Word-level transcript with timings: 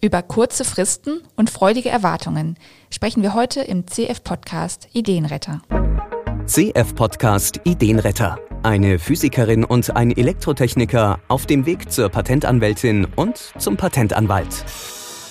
Über 0.00 0.22
kurze 0.22 0.64
Fristen 0.64 1.22
und 1.34 1.50
freudige 1.50 1.88
Erwartungen 1.88 2.56
sprechen 2.88 3.22
wir 3.22 3.34
heute 3.34 3.62
im 3.62 3.84
CF-Podcast 3.86 4.88
Ideenretter. 4.92 5.60
CF-Podcast 6.46 7.60
Ideenretter. 7.64 8.38
Eine 8.62 9.00
Physikerin 9.00 9.64
und 9.64 9.96
ein 9.96 10.12
Elektrotechniker 10.12 11.18
auf 11.26 11.46
dem 11.46 11.66
Weg 11.66 11.90
zur 11.90 12.10
Patentanwältin 12.10 13.08
und 13.16 13.52
zum 13.58 13.76
Patentanwalt. 13.76 14.64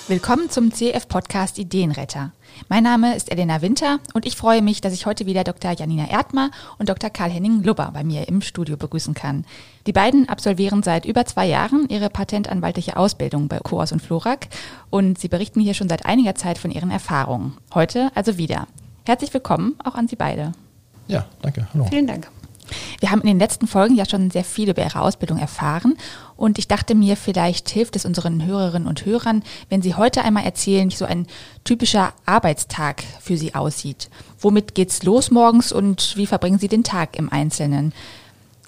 Willkommen 0.09 0.49
zum 0.49 0.71
CF-Podcast 0.71 1.60
Ideenretter. 1.60 2.31
Mein 2.69 2.83
Name 2.83 3.17
ist 3.17 3.29
Elena 3.29 3.62
Winter 3.62 3.99
und 4.13 4.26
ich 4.26 4.37
freue 4.37 4.62
mich, 4.62 4.79
dass 4.79 4.94
ich 4.94 5.06
heute 5.06 5.26
wieder 5.26 5.44
Dr. 5.44 5.74
Janina 5.74 6.10
Erdmer 6.10 6.49
und 6.78 6.87
Dr. 6.87 7.10
Karl-Henning 7.10 7.62
Lubber 7.62 7.92
bei 7.94 8.06
mir 8.06 8.25
im 8.29 8.42
Studio 8.42 8.78
begrüßen 8.78 9.13
kann. 9.13 9.43
Die 9.85 9.92
beiden 9.92 10.29
absolvieren 10.29 10.81
seit 10.81 11.03
über 11.03 11.25
zwei 11.25 11.46
Jahren 11.46 11.89
ihre 11.89 12.10
patentanwaltliche 12.10 12.96
Ausbildung 12.96 13.49
bei 13.49 13.60
Coors 13.60 13.92
und 13.92 14.01
Florak 14.01 14.47
und 14.89 15.20
sie 15.20 15.28
berichten 15.28 15.60
hier 15.60 15.74
schon 15.74 15.89
seit 15.89 16.05
einiger 16.05 16.35
Zeit 16.35 16.58
von 16.58 16.71
ihren 16.71 16.89
Erfahrungen. 16.89 17.58
Heute 17.73 18.09
also 18.16 18.38
wieder. 18.38 18.67
Herzlich 19.05 19.33
willkommen 19.33 19.75
auch 19.83 19.95
an 19.95 20.08
Sie 20.08 20.16
beide. 20.16 20.53
Ja, 21.08 21.25
danke. 21.41 21.67
Hallo. 21.73 21.85
Vielen 21.89 22.08
Dank. 22.08 22.30
Wir 22.99 23.12
haben 23.12 23.21
in 23.21 23.27
den 23.27 23.39
letzten 23.39 23.67
Folgen 23.67 23.95
ja 23.95 24.05
schon 24.07 24.31
sehr 24.31 24.44
viel 24.44 24.70
über 24.70 24.84
Ihre 24.84 25.02
Ausbildung 25.02 25.38
erfahren 25.38 25.98
und 26.35 26.59
ich 26.59 26.67
dachte 26.67 26.95
mir, 26.95 27.17
vielleicht 27.17 27.70
hilft 27.70 27.95
es 27.95 28.05
unseren 28.05 28.45
Hörerinnen 28.45 28.88
und 28.88 29.05
Hörern, 29.05 29.44
wenn 29.70 29.81
Sie 29.81 29.95
heute 29.95 30.23
einmal 30.23 30.45
erzählen, 30.45 30.91
wie 30.91 30.95
so 30.95 31.05
ein 31.05 31.27
typischer 31.63 32.13
Arbeitstag 32.25 33.03
für 33.20 33.38
Sie 33.38 33.55
aussieht. 33.55 34.09
Womit 34.39 34.75
geht's 34.75 35.03
los 35.03 35.31
morgens 35.31 35.72
und 35.72 36.16
wie 36.16 36.27
verbringen 36.27 36.59
Sie 36.59 36.67
den 36.67 36.84
Tag 36.84 37.17
im 37.17 37.31
Einzelnen? 37.31 37.94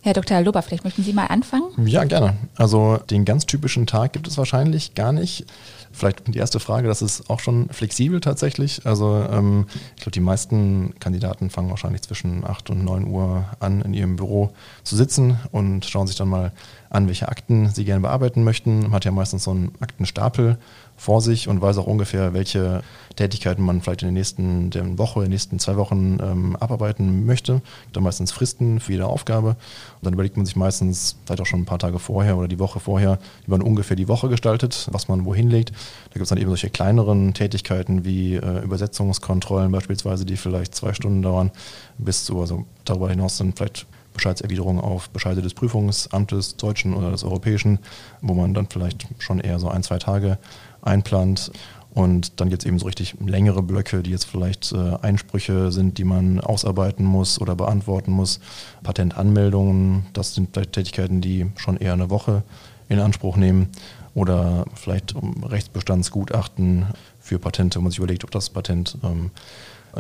Herr 0.01 0.13
Dr. 0.13 0.41
Lober, 0.41 0.61
vielleicht 0.61 0.85
möchten 0.85 1.03
Sie 1.03 1.13
mal 1.13 1.25
anfangen? 1.25 1.65
Ja, 1.85 2.05
gerne. 2.05 2.35
Also 2.55 2.97
den 3.09 3.25
ganz 3.25 3.45
typischen 3.45 3.85
Tag 3.85 4.13
gibt 4.13 4.27
es 4.27 4.37
wahrscheinlich 4.37 4.95
gar 4.95 5.11
nicht. 5.11 5.45
Vielleicht 5.91 6.33
die 6.33 6.37
erste 6.37 6.59
Frage, 6.59 6.87
das 6.87 7.01
ist 7.01 7.29
auch 7.29 7.39
schon 7.39 7.67
flexibel 7.69 8.21
tatsächlich. 8.21 8.85
Also 8.85 9.25
ähm, 9.29 9.65
ich 9.95 10.03
glaube, 10.03 10.11
die 10.11 10.19
meisten 10.19 10.93
Kandidaten 10.99 11.49
fangen 11.49 11.69
wahrscheinlich 11.69 12.03
zwischen 12.03 12.45
8 12.45 12.69
und 12.69 12.85
9 12.85 13.07
Uhr 13.07 13.45
an, 13.59 13.81
in 13.81 13.93
ihrem 13.93 14.15
Büro 14.15 14.51
zu 14.83 14.95
sitzen 14.95 15.37
und 15.51 15.85
schauen 15.85 16.07
sich 16.07 16.15
dann 16.15 16.29
mal 16.29 16.51
an, 16.89 17.07
welche 17.07 17.27
Akten 17.27 17.69
sie 17.69 17.85
gerne 17.85 18.01
bearbeiten 18.01 18.43
möchten. 18.43 18.83
Man 18.83 18.93
hat 18.93 19.05
ja 19.05 19.11
meistens 19.11 19.43
so 19.43 19.51
einen 19.51 19.71
Aktenstapel 19.79 20.57
vor 20.99 21.21
sich 21.21 21.47
und 21.47 21.61
weiß 21.61 21.77
auch 21.77 21.87
ungefähr, 21.87 22.33
welche 22.33 22.81
Tätigkeiten 23.15 23.63
man 23.63 23.81
vielleicht 23.81 24.01
in 24.01 24.09
den 24.09 24.15
nächsten 24.15 24.69
der 24.69 24.97
Woche, 24.97 25.19
in 25.19 25.25
den 25.25 25.31
nächsten 25.31 25.57
zwei 25.57 25.77
Wochen 25.77 26.17
ähm, 26.21 26.55
abarbeiten 26.57 27.25
möchte. 27.25 27.61
Da 27.93 28.01
meistens 28.01 28.33
Fristen 28.33 28.81
für 28.81 28.91
jede 28.91 29.07
Aufgabe. 29.07 29.49
Und 29.49 29.57
dann 30.03 30.13
überlegt 30.13 30.35
man 30.35 30.45
sich 30.45 30.57
meistens, 30.57 31.15
vielleicht 31.25 31.41
auch 31.41 31.45
schon 31.45 31.61
ein 31.61 31.65
paar 31.65 31.79
Tage 31.79 31.99
vorher 31.99 32.37
oder 32.37 32.49
die 32.49 32.59
Woche 32.59 32.81
vorher, 32.81 33.17
wie 33.45 33.51
man 33.51 33.61
ungefähr 33.61 33.95
die 33.95 34.09
Woche 34.09 34.27
gestaltet, 34.27 34.89
was 34.91 35.07
man 35.07 35.23
wohin 35.23 35.49
legt. 35.49 35.69
Da 35.69 36.13
gibt 36.13 36.23
es 36.23 36.29
dann 36.29 36.37
eben 36.37 36.49
solche 36.49 36.69
kleineren 36.69 37.33
Tätigkeiten 37.33 38.03
wie 38.03 38.35
äh, 38.35 38.63
Übersetzungskontrollen 38.63 39.71
beispielsweise, 39.71 40.25
die 40.25 40.35
vielleicht 40.35 40.75
zwei 40.75 40.93
Stunden 40.93 41.21
dauern, 41.21 41.51
bis 41.97 42.25
zu, 42.25 42.41
also 42.41 42.65
darüber 42.83 43.09
hinaus 43.09 43.37
dann 43.37 43.53
vielleicht 43.53 43.87
Bescheidserwiderung 44.13 44.81
auf 44.81 45.09
Bescheide 45.11 45.41
des 45.41 45.53
Prüfungsamtes, 45.53 46.57
deutschen 46.57 46.93
oder 46.93 47.11
des 47.11 47.23
europäischen, 47.23 47.79
wo 48.21 48.33
man 48.33 48.53
dann 48.53 48.67
vielleicht 48.67 49.07
schon 49.17 49.39
eher 49.39 49.59
so 49.59 49.69
ein, 49.69 49.81
zwei 49.81 49.97
Tage 49.97 50.37
einplant. 50.81 51.51
Und 51.93 52.39
dann 52.39 52.49
gibt 52.49 52.61
es 52.61 52.67
eben 52.67 52.77
so 52.79 52.85
richtig 52.85 53.15
längere 53.25 53.63
Blöcke, 53.63 54.03
die 54.03 54.11
jetzt 54.11 54.25
vielleicht 54.25 54.71
äh, 54.71 54.97
Einsprüche 55.01 55.71
sind, 55.71 55.97
die 55.97 56.03
man 56.03 56.39
ausarbeiten 56.39 57.03
muss 57.03 57.41
oder 57.41 57.55
beantworten 57.55 58.11
muss. 58.11 58.39
Patentanmeldungen, 58.83 60.05
das 60.13 60.35
sind 60.35 60.49
vielleicht 60.53 60.73
Tätigkeiten, 60.73 61.19
die 61.19 61.47
schon 61.55 61.77
eher 61.77 61.93
eine 61.93 62.09
Woche 62.09 62.43
in 62.89 62.99
Anspruch 62.99 63.37
nehmen. 63.37 63.69
Oder 64.13 64.65
vielleicht 64.75 65.15
um 65.15 65.43
Rechtsbestandsgutachten 65.43 66.87
für 67.19 67.39
Patente, 67.39 67.79
wo 67.79 67.83
man 67.83 67.91
sich 67.91 67.99
überlegt, 67.99 68.23
ob 68.23 68.31
das 68.31 68.49
Patent 68.49 68.97
ähm, 69.03 69.31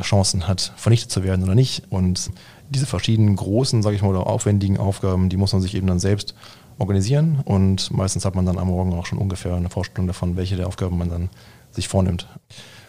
Chancen 0.01 0.47
hat, 0.47 0.73
vernichtet 0.77 1.11
zu 1.11 1.23
werden 1.23 1.43
oder 1.43 1.55
nicht. 1.55 1.83
Und 1.89 2.31
diese 2.69 2.85
verschiedenen 2.85 3.35
großen, 3.35 3.81
sage 3.81 3.95
ich 3.95 4.01
mal, 4.01 4.09
oder 4.09 4.27
aufwendigen 4.27 4.77
Aufgaben, 4.77 5.29
die 5.29 5.37
muss 5.37 5.53
man 5.53 5.61
sich 5.61 5.75
eben 5.75 5.87
dann 5.87 5.99
selbst 5.99 6.35
organisieren 6.79 7.39
und 7.45 7.91
meistens 7.91 8.25
hat 8.25 8.35
man 8.35 8.45
dann 8.45 8.57
am 8.57 8.67
Morgen 8.67 8.93
auch 8.93 9.05
schon 9.05 9.19
ungefähr 9.19 9.55
eine 9.55 9.69
Vorstellung 9.69 10.07
davon, 10.07 10.35
welche 10.35 10.55
der 10.55 10.67
Aufgaben 10.67 10.97
man 10.97 11.09
dann 11.09 11.29
sich 11.71 11.87
vornimmt. 11.87 12.27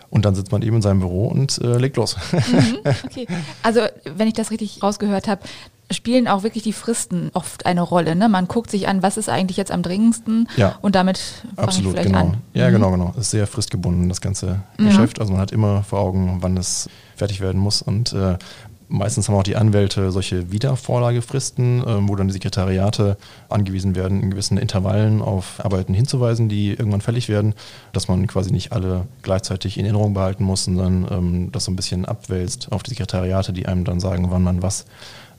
Und 0.08 0.24
dann 0.24 0.34
sitzt 0.34 0.50
man 0.50 0.62
eben 0.62 0.76
in 0.76 0.82
seinem 0.82 1.00
Büro 1.00 1.28
und 1.28 1.58
äh, 1.58 1.78
legt 1.78 1.96
los. 1.96 2.16
Mhm, 2.32 2.78
okay. 3.04 3.26
Also 3.62 3.80
wenn 4.04 4.26
ich 4.26 4.34
das 4.34 4.50
richtig 4.50 4.82
rausgehört 4.82 5.28
habe, 5.28 5.42
spielen 5.90 6.28
auch 6.28 6.42
wirklich 6.42 6.62
die 6.62 6.72
Fristen 6.72 7.30
oft 7.34 7.66
eine 7.66 7.80
Rolle. 7.80 8.14
Ne? 8.14 8.28
Man 8.28 8.46
guckt 8.46 8.70
sich 8.70 8.88
an, 8.88 9.02
was 9.02 9.16
ist 9.16 9.28
eigentlich 9.28 9.56
jetzt 9.56 9.72
am 9.72 9.82
dringendsten 9.82 10.48
ja, 10.56 10.78
und 10.82 10.94
damit 10.94 11.20
absolut, 11.56 11.86
ich 11.86 11.90
vielleicht 11.92 12.08
genau. 12.08 12.32
an. 12.32 12.36
Ja, 12.54 12.68
mhm. 12.68 12.72
genau, 12.72 12.90
genau. 12.90 13.10
Es 13.16 13.22
ist 13.26 13.30
sehr 13.32 13.46
fristgebunden, 13.46 14.08
das 14.08 14.20
ganze 14.20 14.62
ja. 14.78 14.86
Geschäft. 14.86 15.20
Also 15.20 15.32
man 15.32 15.40
hat 15.40 15.52
immer 15.52 15.82
vor 15.82 16.00
Augen, 16.00 16.38
wann 16.40 16.56
es 16.56 16.88
fertig 17.16 17.40
werden 17.40 17.60
muss. 17.60 17.82
Und 17.82 18.12
äh, 18.12 18.36
Meistens 18.92 19.28
haben 19.28 19.36
auch 19.36 19.44
die 19.44 19.54
Anwälte 19.54 20.10
solche 20.10 20.50
Wiedervorlagefristen, 20.50 21.80
äh, 21.80 22.08
wo 22.08 22.16
dann 22.16 22.26
die 22.26 22.32
Sekretariate 22.32 23.16
angewiesen 23.48 23.94
werden, 23.94 24.20
in 24.20 24.30
gewissen 24.30 24.58
Intervallen 24.58 25.22
auf 25.22 25.64
Arbeiten 25.64 25.94
hinzuweisen, 25.94 26.48
die 26.48 26.70
irgendwann 26.70 27.00
fällig 27.00 27.28
werden, 27.28 27.54
dass 27.92 28.08
man 28.08 28.26
quasi 28.26 28.50
nicht 28.50 28.72
alle 28.72 29.06
gleichzeitig 29.22 29.78
in 29.78 29.84
Erinnerung 29.84 30.12
behalten 30.12 30.42
muss, 30.42 30.64
sondern 30.64 31.06
ähm, 31.08 31.52
das 31.52 31.66
so 31.66 31.70
ein 31.70 31.76
bisschen 31.76 32.04
abwälzt 32.04 32.72
auf 32.72 32.82
die 32.82 32.90
Sekretariate, 32.90 33.52
die 33.52 33.66
einem 33.66 33.84
dann 33.84 34.00
sagen, 34.00 34.26
wann 34.30 34.42
man 34.42 34.60
was 34.60 34.86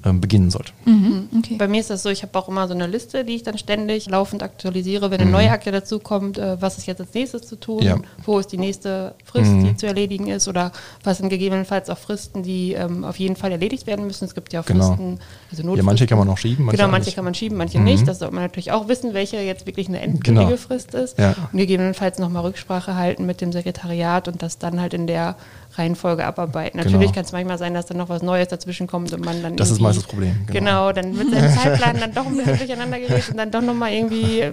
ähm, 0.06 0.22
beginnen 0.22 0.50
sollte. 0.50 0.72
Mhm, 0.86 1.30
okay. 1.38 1.56
Bei 1.58 1.68
mir 1.68 1.80
ist 1.80 1.90
das 1.90 2.04
so, 2.04 2.10
ich 2.10 2.24
habe 2.24 2.38
auch 2.38 2.48
immer 2.48 2.68
so 2.68 2.74
eine 2.74 2.88
Liste, 2.88 3.24
die 3.24 3.36
ich 3.36 3.44
dann 3.44 3.58
ständig 3.58 4.10
laufend 4.10 4.44
aktualisiere, 4.44 5.12
wenn 5.12 5.20
eine 5.20 5.26
mhm. 5.26 5.32
neue 5.32 5.52
Akte 5.52 5.72
dazu 5.72 6.00
kommt, 6.00 6.38
äh, 6.38 6.62
was 6.62 6.78
ist 6.78 6.88
jetzt 6.88 7.02
als 7.02 7.14
nächstes 7.14 7.44
zu 7.44 7.60
tun, 7.60 7.84
ja. 7.84 7.98
wo 8.26 8.40
ist 8.40 8.52
die 8.52 8.58
nächste 8.58 9.16
Frist, 9.24 9.52
mhm. 9.52 9.64
die 9.66 9.76
zu 9.76 9.88
erledigen 9.88 10.28
ist 10.28 10.48
oder 10.48 10.72
was 11.04 11.20
sind 11.20 11.30
gegebenenfalls 11.30 11.90
auch 11.90 11.98
Fristen, 11.98 12.44
die 12.44 12.74
ähm, 12.74 13.04
auf 13.04 13.18
jeden 13.18 13.36
Fall 13.36 13.52
erledigt 13.52 13.88
werden 13.88 14.06
müssen. 14.06 14.26
Es 14.26 14.36
gibt 14.36 14.54
ja 14.54 14.62
auch 14.62 14.66
genau. 14.66 14.88
Fristen, 14.88 15.20
also 15.52 15.64
Notfristen. 15.64 15.78
Ja, 15.78 15.84
manche 15.84 16.08
kann 16.08 16.18
man 16.18 16.28
noch 16.28 16.38
schieben. 16.38 16.66
Manche 16.66 16.78
genau, 16.78 16.92
manche 16.92 17.12
kann 17.12 17.24
man 17.24 17.34
schieben, 17.36 17.58
manche 17.58 17.80
nicht. 17.80 18.02
Mhm. 18.02 18.06
Das 18.08 18.20
sollte 18.20 18.34
man 18.34 18.44
natürlich 18.44 18.72
auch 18.72 18.88
wissen, 18.88 19.14
welche 19.14 19.38
jetzt 19.38 19.66
wirklich 19.66 19.88
eine 19.88 20.02
endgültige 20.02 20.46
genau. 20.46 20.58
Frist 20.58 20.94
ist. 20.94 21.18
Ja. 21.18 21.36
Und 21.52 21.58
gegebenenfalls 21.58 22.20
nochmal 22.20 22.44
Rücksprache 22.44 22.96
halten 22.96 23.26
mit 23.26 23.42
dem 23.42 23.52
Sekretariat 23.52 24.28
und 24.28 24.42
das 24.42 24.58
dann 24.58 24.82
halt 24.82 24.94
in 24.94 25.08
der 25.08 25.36
Reihenfolge 25.74 26.26
abarbeiten. 26.26 26.78
Natürlich 26.78 27.00
genau. 27.00 27.14
kann 27.14 27.24
es 27.26 27.32
manchmal 27.32 27.58
sein, 27.58 27.74
dass 27.74 27.86
dann 27.86 27.98
noch 27.98 28.10
was 28.10 28.22
Neues 28.22 28.50
dazwischen 28.50 28.88
kommt 28.88 29.14
und 29.14 29.24
man 29.24 29.42
dann. 29.42 29.56
Das 29.56 29.72
ist 29.72 29.80
meistens 29.80 30.04
das 30.04 30.12
Problem. 30.12 30.36
Genau. 30.48 30.60
genau, 30.60 30.92
dann 30.92 31.18
wird 31.18 31.32
sein 31.32 31.54
Zeitplan 31.58 32.00
dann 32.00 32.14
doch 32.14 32.26
ein 32.26 32.36
bisschen 32.36 32.58
durcheinander 32.58 33.00
gerät 33.00 33.30
und 33.30 33.38
dann 33.38 33.52
doch 33.52 33.62
nochmal 33.62 33.94
irgendwie, 33.94 34.44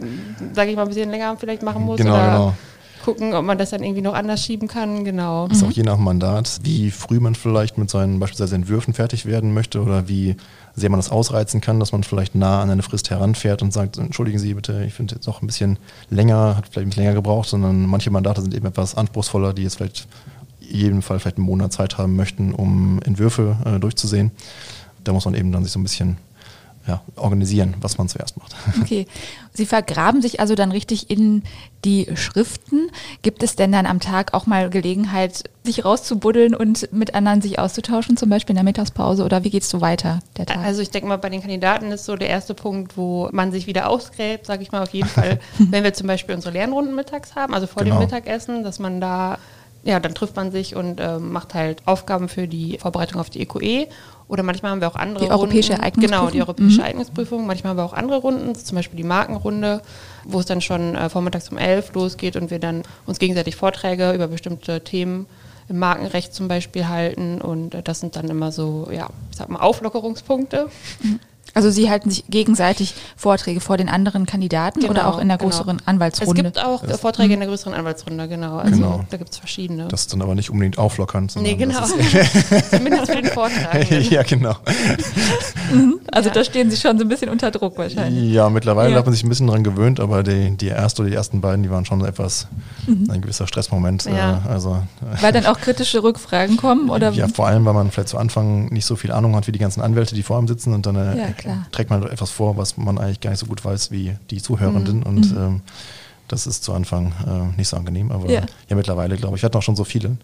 sage 0.52 0.70
ich 0.70 0.76
mal, 0.76 0.82
ein 0.82 0.88
bisschen 0.88 1.10
länger 1.10 1.36
vielleicht 1.36 1.62
machen 1.62 1.84
muss. 1.84 1.98
Genau, 1.98 2.14
oder 2.14 2.24
genau. 2.24 2.54
Gucken, 3.04 3.32
ob 3.32 3.44
man 3.44 3.56
das 3.56 3.70
dann 3.70 3.82
irgendwie 3.82 4.02
noch 4.02 4.12
anders 4.12 4.44
schieben 4.44 4.68
kann, 4.68 5.04
genau. 5.04 5.46
Ist 5.46 5.62
auch 5.62 5.70
je 5.70 5.82
nach 5.82 5.96
Mandat, 5.96 6.58
wie 6.62 6.90
früh 6.90 7.20
man 7.20 7.34
vielleicht 7.34 7.78
mit 7.78 7.88
seinen 7.88 8.20
beispielsweise 8.20 8.56
Entwürfen 8.56 8.92
fertig 8.92 9.24
werden 9.24 9.54
möchte 9.54 9.80
oder 9.80 10.08
wie 10.08 10.36
sehr 10.74 10.90
man 10.90 10.98
das 10.98 11.10
ausreizen 11.10 11.60
kann, 11.60 11.80
dass 11.80 11.92
man 11.92 12.04
vielleicht 12.04 12.34
nah 12.34 12.60
an 12.60 12.70
eine 12.70 12.82
Frist 12.82 13.10
heranfährt 13.10 13.62
und 13.62 13.72
sagt, 13.72 13.98
entschuldigen 13.98 14.38
Sie 14.38 14.52
bitte, 14.54 14.84
ich 14.84 14.94
finde 14.94 15.14
jetzt 15.14 15.26
noch 15.26 15.42
ein 15.42 15.46
bisschen 15.46 15.78
länger, 16.10 16.56
hat 16.56 16.68
vielleicht 16.68 16.86
ein 16.86 16.90
bisschen 16.90 17.04
länger 17.04 17.14
gebraucht, 17.14 17.48
sondern 17.48 17.86
manche 17.86 18.10
Mandate 18.10 18.42
sind 18.42 18.54
eben 18.54 18.66
etwas 18.66 18.94
anspruchsvoller, 18.94 19.54
die 19.54 19.62
jetzt 19.62 19.76
vielleicht 19.76 20.06
jeden 20.70 21.02
Fall 21.02 21.18
vielleicht 21.18 21.36
einen 21.38 21.46
Monat 21.46 21.72
Zeit 21.72 21.98
haben 21.98 22.16
möchten, 22.16 22.52
um 22.52 23.00
Entwürfe 23.04 23.56
äh, 23.64 23.80
durchzusehen. 23.80 24.30
Da 25.04 25.12
muss 25.12 25.24
man 25.24 25.34
eben 25.34 25.52
dann 25.52 25.64
sich 25.64 25.72
so 25.72 25.78
ein 25.78 25.84
bisschen 25.84 26.18
ja, 26.88 27.02
organisieren, 27.16 27.74
was 27.80 27.98
man 27.98 28.08
zuerst 28.08 28.36
macht. 28.38 28.54
Okay. 28.80 29.06
Sie 29.52 29.66
vergraben 29.66 30.22
sich 30.22 30.40
also 30.40 30.54
dann 30.54 30.70
richtig 30.70 31.10
in 31.10 31.42
die 31.84 32.06
Schriften. 32.14 32.90
Gibt 33.22 33.42
es 33.42 33.56
denn 33.56 33.72
dann 33.72 33.86
am 33.86 34.00
Tag 34.00 34.32
auch 34.32 34.46
mal 34.46 34.70
Gelegenheit, 34.70 35.50
sich 35.64 35.84
rauszubuddeln 35.84 36.54
und 36.54 36.92
mit 36.92 37.14
anderen 37.14 37.42
sich 37.42 37.58
auszutauschen, 37.58 38.16
zum 38.16 38.30
Beispiel 38.30 38.52
in 38.52 38.58
der 38.58 38.64
Mittagspause? 38.64 39.24
Oder 39.24 39.44
wie 39.44 39.50
geht 39.50 39.64
es 39.64 39.68
so 39.68 39.80
weiter, 39.80 40.20
der 40.36 40.46
Tag? 40.46 40.58
Also 40.58 40.80
ich 40.80 40.90
denke 40.90 41.08
mal, 41.08 41.18
bei 41.18 41.28
den 41.28 41.40
Kandidaten 41.40 41.90
ist 41.90 42.04
so 42.04 42.16
der 42.16 42.28
erste 42.28 42.54
Punkt, 42.54 42.96
wo 42.96 43.28
man 43.32 43.50
sich 43.52 43.66
wieder 43.66 43.90
ausgräbt, 43.90 44.46
sage 44.46 44.62
ich 44.62 44.72
mal 44.72 44.82
auf 44.82 44.94
jeden 44.94 45.08
Fall, 45.08 45.40
wenn 45.58 45.84
wir 45.84 45.92
zum 45.92 46.06
Beispiel 46.06 46.34
unsere 46.34 46.54
Lernrunden 46.54 46.94
mittags 46.94 47.34
haben, 47.34 47.52
also 47.52 47.66
vor 47.66 47.82
genau. 47.82 47.96
dem 47.96 48.04
Mittagessen, 48.04 48.62
dass 48.62 48.78
man 48.78 49.00
da 49.00 49.38
ja, 49.84 50.00
dann 50.00 50.14
trifft 50.14 50.36
man 50.36 50.50
sich 50.50 50.76
und 50.76 51.00
äh, 51.00 51.18
macht 51.18 51.54
halt 51.54 51.82
Aufgaben 51.86 52.28
für 52.28 52.48
die 52.48 52.78
Vorbereitung 52.78 53.20
auf 53.20 53.30
die 53.30 53.40
EQE. 53.40 53.62
E. 53.62 53.86
Oder 54.28 54.42
manchmal 54.42 54.72
haben 54.72 54.80
wir 54.80 54.88
auch 54.88 54.96
andere 54.96 55.24
die 55.24 55.30
europäische 55.30 55.72
Runden. 55.72 55.82
Ereignisprüfung. 55.82 56.20
Genau, 56.20 56.30
die 56.30 56.40
europäische 56.40 56.74
mhm. 56.76 56.80
Ereignisprüfung. 56.80 57.46
Manchmal 57.46 57.70
haben 57.70 57.76
wir 57.78 57.84
auch 57.84 57.94
andere 57.94 58.18
Runden, 58.18 58.54
zum 58.54 58.76
Beispiel 58.76 58.98
die 58.98 59.04
Markenrunde, 59.04 59.80
wo 60.24 60.40
es 60.40 60.46
dann 60.46 60.60
schon 60.60 60.94
äh, 60.94 61.08
vormittags 61.08 61.48
um 61.48 61.56
elf 61.56 61.94
losgeht 61.94 62.36
und 62.36 62.50
wir 62.50 62.58
dann 62.58 62.82
uns 63.06 63.18
gegenseitig 63.18 63.56
Vorträge 63.56 64.12
über 64.12 64.28
bestimmte 64.28 64.84
Themen 64.84 65.26
im 65.68 65.78
Markenrecht 65.78 66.34
zum 66.34 66.48
Beispiel 66.48 66.88
halten. 66.88 67.40
Und 67.40 67.74
äh, 67.74 67.82
das 67.82 68.00
sind 68.00 68.16
dann 68.16 68.28
immer 68.28 68.52
so, 68.52 68.88
ja, 68.92 69.08
ich 69.30 69.38
sag 69.38 69.48
mal, 69.48 69.60
Auflockerungspunkte. 69.60 70.68
Mhm. 71.02 71.20
Also 71.58 71.70
Sie 71.72 71.90
halten 71.90 72.08
sich 72.08 72.22
gegenseitig 72.30 72.94
Vorträge 73.16 73.58
vor 73.58 73.76
den 73.76 73.88
anderen 73.88 74.26
Kandidaten 74.26 74.78
Genau, 74.78 74.92
oder 74.92 75.08
auch 75.08 75.18
in 75.18 75.26
der 75.26 75.38
genau. 75.38 75.50
größeren 75.50 75.78
Es 75.80 75.88
Anwaltsrunde? 75.88 76.44
gibt 76.44 76.64
auch 76.64 76.84
äh, 76.84 76.94
Vorträge 76.96 77.34
in 77.34 77.40
der 77.40 77.48
größeren 77.48 77.74
Anwaltsrunde, 77.74 78.28
genau. 78.28 78.58
Also 78.58 78.76
Genau. 78.76 79.00
da 79.10 79.16
gibt 79.16 79.30
es 79.32 79.38
verschiedene. 79.38 79.88
Das 79.88 80.02
ist 80.02 80.12
dann 80.12 80.22
aber 80.22 80.36
nicht 80.36 80.50
unbedingt 80.50 80.78
auflockernd. 80.78 81.34
nee, 81.34 81.56
genau. 81.56 81.80
das 81.80 81.90
Zumindest 82.70 83.10
für 83.10 83.20
den 83.22 83.32
Vortrag. 83.32 83.90
Ja, 84.08 84.22
genau. 84.22 84.54
also 86.12 86.28
Ja. 86.28 86.34
da 86.34 86.44
stehen 86.44 86.70
Sie 86.70 86.76
schon 86.76 86.96
so 86.96 87.04
ein 87.04 87.08
bisschen 87.08 87.28
unter 87.28 87.50
Druck 87.50 87.76
wahrscheinlich. 87.76 88.32
Ja, 88.32 88.48
mittlerweile 88.50 88.92
Ja. 88.92 88.98
hat 88.98 89.06
man 89.06 89.12
sich 89.14 89.24
ein 89.24 89.28
bisschen 89.28 89.48
dran 89.48 89.64
gewöhnt, 89.64 89.98
aber 89.98 90.22
die, 90.22 90.56
die 90.56 90.68
erste 90.68 91.02
oder 91.02 91.10
die 91.10 91.16
ersten 91.16 91.40
beiden, 91.40 91.64
die 91.64 91.70
waren 91.70 91.84
schon 91.84 92.04
etwas 92.04 92.46
ein 92.86 93.20
gewisser 93.20 93.48
Stressmoment. 93.48 94.06
Mhm. 94.06 94.14
Ja. 94.16 94.42
Äh, 94.46 94.48
also 94.48 94.80
äh, 95.02 95.22
Weil 95.22 95.32
dann 95.32 95.46
auch 95.46 95.58
kritische 95.60 96.04
Rückfragen 96.04 96.56
kommen 96.56 96.88
oder 96.88 97.10
ja, 97.10 97.26
vor 97.26 97.48
allem, 97.48 97.64
weil 97.64 97.74
man 97.74 97.90
vielleicht 97.90 98.10
zu 98.10 98.18
Anfang 98.18 98.66
nicht 98.72 98.86
so 98.86 98.94
viel 98.94 99.10
Ahnung 99.10 99.34
hat 99.34 99.48
wie 99.48 99.52
die 99.52 99.58
ganzen 99.58 99.80
Anwälte, 99.80 100.14
die 100.14 100.22
vor 100.22 100.38
einem 100.38 100.46
sitzen 100.46 100.72
und 100.72 100.86
dann 100.86 100.94
äh, 100.94 101.18
Ja, 101.18 101.28
klar. 101.54 101.66
trägt 101.72 101.90
man 101.90 102.02
etwas 102.04 102.30
vor, 102.30 102.56
was 102.56 102.76
man 102.76 102.98
eigentlich 102.98 103.20
gar 103.20 103.30
nicht 103.30 103.40
so 103.40 103.46
gut 103.46 103.64
weiß 103.64 103.90
wie 103.90 104.16
die 104.30 104.40
Zuhörenden 104.42 105.02
und 105.02 105.24
ähm, 105.36 105.60
das 106.28 106.46
ist 106.46 106.62
zu 106.62 106.74
Anfang 106.74 107.12
äh, 107.26 107.56
nicht 107.56 107.68
so 107.68 107.76
angenehm, 107.76 108.12
aber 108.12 108.28
Ja. 108.30 108.42
ja, 108.68 108.76
mittlerweile 108.76 109.16
glaube 109.16 109.36
ich, 109.36 109.42
wir 109.42 109.46
hatten 109.46 109.56
auch 109.56 109.62
schon 109.62 109.76
so 109.76 109.84
viele, 109.84 110.16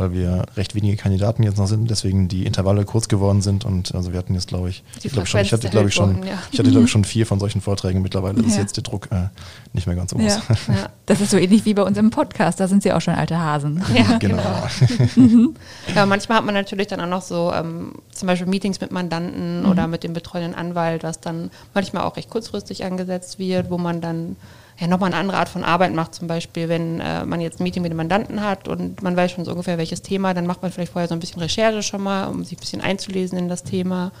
weil 0.00 0.12
wir 0.12 0.46
recht 0.56 0.74
wenige 0.74 0.96
Kandidaten 0.96 1.42
jetzt 1.42 1.58
noch 1.58 1.66
sind, 1.68 1.90
deswegen 1.90 2.26
die 2.26 2.46
Intervalle 2.46 2.84
kurz 2.84 3.06
geworden 3.08 3.42
sind 3.42 3.64
und 3.64 3.94
also 3.94 4.12
wir 4.12 4.18
hatten 4.18 4.34
jetzt 4.34 4.48
glaube 4.48 4.70
ich, 4.70 4.82
ich, 5.02 5.12
glaube 5.12 5.26
schon, 5.26 5.40
ich 5.40 5.52
hatte 5.52 5.68
glaube 5.68 5.88
ich 5.88 5.94
schon, 5.94 6.10
erhöht 6.10 6.18
worden, 6.24 6.28
ja. 6.30 6.38
ich 6.50 6.58
hatte 6.58 6.70
glaube 6.70 6.86
ich 6.86 6.90
schon 6.90 7.04
vier 7.04 7.26
von 7.26 7.38
solchen 7.38 7.60
Vorträgen 7.60 8.02
mittlerweile, 8.02 8.40
ist 8.42 8.56
Ja. 8.56 8.62
jetzt 8.62 8.76
der 8.76 8.82
Druck 8.82 9.08
äh, 9.12 9.28
nicht 9.72 9.86
mehr 9.86 9.94
ganz 9.94 10.10
so 10.10 10.16
groß. 10.16 10.34
Ja. 10.48 10.74
Ja. 10.74 10.88
Das 11.06 11.20
ist 11.20 11.30
so 11.30 11.36
ähnlich 11.36 11.64
wie 11.64 11.74
bei 11.74 11.82
uns 11.82 11.96
im 11.98 12.10
Podcast, 12.10 12.58
da 12.58 12.66
sind 12.66 12.82
Sie 12.82 12.92
auch 12.92 13.00
schon 13.00 13.14
alte 13.14 13.38
Hasen. 13.38 13.82
Ja, 13.94 14.18
Genau. 14.18 14.42
Ja, 15.94 16.06
manchmal 16.06 16.38
hat 16.38 16.44
man 16.44 16.54
natürlich 16.54 16.86
dann 16.86 17.00
auch 17.00 17.06
noch 17.06 17.22
so 17.22 17.52
ähm, 17.52 17.92
zum 18.12 18.26
Beispiel 18.26 18.46
Meetings 18.48 18.80
mit 18.80 18.90
Mandanten 18.90 19.66
oder 19.66 19.86
mit 19.86 20.04
dem 20.04 20.12
betreuenden 20.12 20.54
Anwalt, 20.54 21.02
was 21.02 21.20
dann 21.20 21.50
manchmal 21.74 22.04
auch 22.04 22.16
recht 22.16 22.30
kurzfristig 22.30 22.84
angesetzt 22.84 23.38
wird, 23.38 23.70
wo 23.70 23.78
man 23.78 24.00
dann 24.00 24.36
ja 24.80 24.86
nochmal 24.86 25.10
eine 25.10 25.20
andere 25.20 25.38
Art 25.38 25.48
von 25.48 25.62
Arbeit 25.62 25.94
macht. 25.94 26.14
Zum 26.14 26.26
Beispiel, 26.26 26.68
wenn 26.68 27.00
äh, 27.00 27.24
man 27.24 27.40
jetzt 27.40 27.60
ein 27.60 27.64
Meeting 27.64 27.82
mit 27.82 27.92
dem 27.92 27.96
Mandanten 27.96 28.42
hat 28.42 28.66
und 28.66 29.02
man 29.02 29.16
weiß 29.16 29.32
schon 29.32 29.44
so 29.44 29.50
ungefähr 29.50 29.78
welches 29.78 30.02
Thema, 30.02 30.32
dann 30.34 30.46
macht 30.46 30.62
man 30.62 30.72
vielleicht 30.72 30.92
vorher 30.92 31.08
so 31.08 31.14
ein 31.14 31.20
bisschen 31.20 31.40
Recherche 31.40 31.82
schon 31.82 32.02
mal, 32.02 32.28
um 32.28 32.44
sich 32.44 32.56
ein 32.56 32.60
bisschen 32.60 32.80
einzulesen 32.80 33.38
in 33.38 33.48
das 33.48 33.62
Thema 33.62 34.12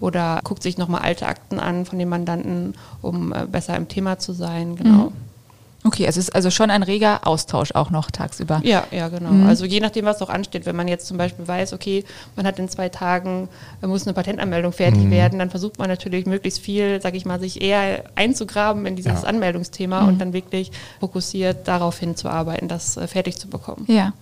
oder 0.00 0.40
guckt 0.42 0.62
sich 0.62 0.78
nochmal 0.78 1.02
alte 1.02 1.26
Akten 1.26 1.60
an 1.60 1.84
von 1.84 1.98
dem 1.98 2.08
Mandanten, 2.08 2.74
um 3.02 3.32
äh, 3.32 3.46
besser 3.46 3.76
im 3.76 3.88
Thema 3.88 4.18
zu 4.18 4.32
sein. 4.32 4.76
Genau. 4.76 5.12
Okay, 5.96 6.04
es 6.06 6.18
ist 6.18 6.34
also 6.34 6.50
schon 6.50 6.70
ein 6.70 6.82
reger 6.82 7.26
Austausch 7.26 7.72
auch 7.72 7.90
noch 7.90 8.10
tagsüber. 8.10 8.60
Ja, 8.64 8.84
ja, 8.90 9.08
genau. 9.08 9.46
Also 9.48 9.64
je 9.64 9.80
nachdem, 9.80 10.04
was 10.04 10.20
auch 10.20 10.28
ansteht. 10.28 10.66
Wenn 10.66 10.76
man 10.76 10.88
jetzt 10.88 11.06
zum 11.06 11.16
Beispiel 11.16 11.48
weiß, 11.48 11.72
okay, 11.72 12.04
man 12.36 12.46
hat 12.46 12.58
in 12.58 12.68
zwei 12.68 12.90
Tagen, 12.90 13.48
äh, 13.80 13.86
muss 13.86 14.06
eine 14.06 14.12
Patentanmeldung 14.12 14.72
fertig 14.72 15.08
werden, 15.10 15.38
dann 15.38 15.48
versucht 15.48 15.78
man 15.78 15.88
natürlich 15.88 16.26
möglichst 16.26 16.60
viel, 16.60 17.00
sag 17.00 17.14
ich 17.14 17.24
mal, 17.24 17.40
sich 17.40 17.62
eher 17.62 18.04
einzugraben 18.14 18.84
in 18.84 18.94
dieses 18.96 19.22
Ja. 19.22 19.28
Anmeldungsthema 19.28 20.06
und 20.06 20.20
dann 20.20 20.34
wirklich 20.34 20.70
fokussiert 21.00 21.66
darauf 21.66 21.98
hinzuarbeiten, 21.98 22.68
das 22.68 22.98
äh, 22.98 23.06
fertig 23.06 23.38
zu 23.38 23.48
bekommen. 23.48 23.86
Ja. 23.88 24.12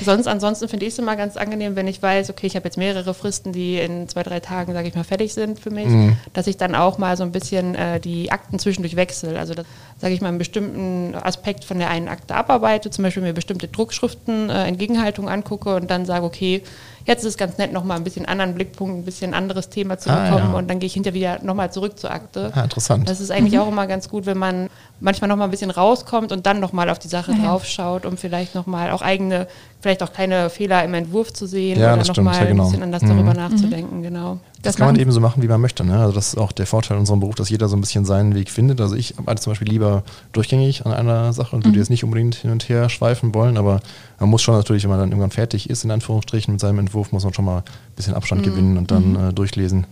Mhm. 0.00 0.04
Sonst, 0.04 0.26
ansonsten 0.26 0.68
finde 0.68 0.86
ich 0.86 0.92
es 0.92 0.98
immer 0.98 1.16
ganz 1.16 1.36
angenehm, 1.36 1.76
wenn 1.76 1.86
ich 1.86 2.02
weiß, 2.02 2.30
okay, 2.30 2.46
ich 2.46 2.56
habe 2.56 2.66
jetzt 2.66 2.76
mehrere 2.76 3.14
Fristen, 3.14 3.52
die 3.52 3.78
in 3.78 4.08
zwei, 4.08 4.22
drei 4.22 4.40
Tagen, 4.40 4.72
sage 4.72 4.88
ich 4.88 4.94
mal, 4.94 5.04
fertig 5.04 5.34
sind 5.34 5.60
für 5.60 5.70
mich, 5.70 5.88
dass 6.32 6.46
ich 6.46 6.56
dann 6.56 6.74
auch 6.74 6.98
mal 6.98 7.16
so 7.16 7.22
ein 7.22 7.32
bisschen 7.32 7.74
äh, 7.74 8.00
die 8.00 8.32
Akten 8.32 8.58
zwischendurch 8.58 8.96
wechsle. 8.96 9.38
Also, 9.38 9.54
dass, 9.54 9.66
sage 10.00 10.14
ich 10.14 10.20
mal, 10.20 10.28
einen 10.28 10.38
bestimmten 10.38 11.14
Aspekt 11.14 11.64
von 11.64 11.78
der 11.78 11.90
einen 11.90 12.08
Akte 12.08 12.34
abarbeite, 12.34 12.90
zum 12.90 13.04
Beispiel 13.04 13.22
mir 13.22 13.32
bestimmte 13.32 13.68
Druckschriften 13.68 14.50
äh, 14.50 14.68
in 14.68 14.78
Gegenhaltung 14.78 15.28
angucke 15.28 15.74
und 15.74 15.90
dann 15.90 16.06
sage, 16.06 16.24
okay, 16.24 16.62
jetzt 17.06 17.20
ist 17.22 17.30
es 17.30 17.36
ganz 17.36 17.58
nett, 17.58 17.72
nochmal 17.72 17.96
ein 17.98 18.04
bisschen 18.04 18.26
anderen 18.26 18.54
Blickpunkt, 18.54 18.96
ein 18.98 19.04
bisschen 19.04 19.34
anderes 19.34 19.68
Thema 19.68 19.98
zu 19.98 20.10
Ah, 20.10 20.24
bekommen 20.30 20.52
ja. 20.52 20.58
und 20.58 20.68
dann 20.70 20.78
gehe 20.78 20.86
ich 20.86 20.94
hinterher 20.94 21.14
wieder 21.36 21.44
nochmal 21.44 21.72
zurück 21.72 21.98
zur 21.98 22.10
Akte. 22.10 22.50
Ah, 22.54 22.62
interessant. 22.64 23.08
Das 23.08 23.20
ist 23.20 23.30
eigentlich 23.30 23.58
auch 23.58 23.68
immer 23.68 23.86
ganz 23.86 24.08
gut, 24.08 24.26
wenn 24.26 24.38
man 24.38 24.68
manchmal 25.00 25.28
noch 25.28 25.36
mal 25.36 25.44
ein 25.44 25.50
bisschen 25.50 25.70
rauskommt 25.70 26.32
und 26.32 26.46
dann 26.46 26.60
noch 26.60 26.72
mal 26.72 26.88
auf 26.90 26.98
die 26.98 27.08
Sache 27.08 27.32
Ja, 27.32 27.38
ja. 27.38 27.44
draufschaut, 27.48 28.06
um 28.06 28.16
vielleicht 28.16 28.54
noch 28.54 28.66
mal 28.66 28.90
auch 28.90 29.02
eigene, 29.02 29.46
vielleicht 29.80 30.02
auch 30.02 30.12
kleine 30.12 30.50
Fehler 30.50 30.82
im 30.84 30.94
Entwurf 30.94 31.32
zu 31.32 31.46
sehen 31.46 31.78
Ja, 31.80 31.88
oder 31.88 31.98
das 31.98 32.08
noch 32.08 32.14
stimmt, 32.14 32.24
mal 32.26 32.36
ja, 32.40 32.44
genau. 32.46 32.64
ein 32.64 32.68
bisschen 32.70 32.82
anders 32.82 33.02
Mhm. 33.02 33.08
darüber 33.08 33.34
nachzudenken, 33.34 34.02
genau. 34.02 34.38
Das, 34.64 34.76
kann 34.76 34.86
man 34.86 34.96
eben 34.96 35.12
so 35.12 35.20
machen, 35.20 35.42
wie 35.42 35.48
man 35.48 35.60
möchte. 35.60 35.84
Ne? 35.84 35.98
Also 35.98 36.12
das 36.12 36.28
ist 36.28 36.38
auch 36.38 36.52
der 36.52 36.66
Vorteil 36.66 36.96
in 36.96 37.00
unserem 37.00 37.20
Beruf, 37.20 37.34
dass 37.36 37.50
jeder 37.50 37.68
so 37.68 37.76
ein 37.76 37.80
bisschen 37.80 38.04
seinen 38.04 38.34
Weg 38.34 38.50
findet. 38.50 38.80
Also 38.80 38.96
ich 38.96 39.18
arbeite 39.18 39.42
zum 39.42 39.52
Beispiel 39.52 39.68
lieber 39.68 40.02
durchgängig 40.32 40.84
an 40.86 40.92
einer 40.92 41.32
Sache 41.32 41.54
und 41.54 41.64
würde 41.64 41.78
jetzt 41.78 41.90
nicht 41.90 42.04
unbedingt 42.04 42.34
hin 42.34 42.50
und 42.50 42.68
her 42.68 42.88
schweifen 42.88 43.34
wollen, 43.34 43.56
aber 43.56 43.80
man 44.18 44.28
muss 44.30 44.42
schon 44.42 44.54
natürlich, 44.56 44.82
wenn 44.84 44.90
man 44.90 44.98
dann 44.98 45.10
irgendwann 45.10 45.30
fertig 45.30 45.70
ist, 45.70 45.84
in 45.84 45.90
Anführungsstrichen 45.90 46.52
mit 46.52 46.60
seinem 46.60 46.78
Entwurf, 46.80 47.12
muss 47.12 47.24
man 47.24 47.32
schon 47.34 47.44
mal 47.44 47.58
ein 47.58 47.62
bisschen 47.96 48.14
Abstand 48.14 48.42
gewinnen 48.42 48.76
und 48.78 48.90
dann 48.90 49.16
äh, 49.30 49.32
durchlesen. 49.32 49.86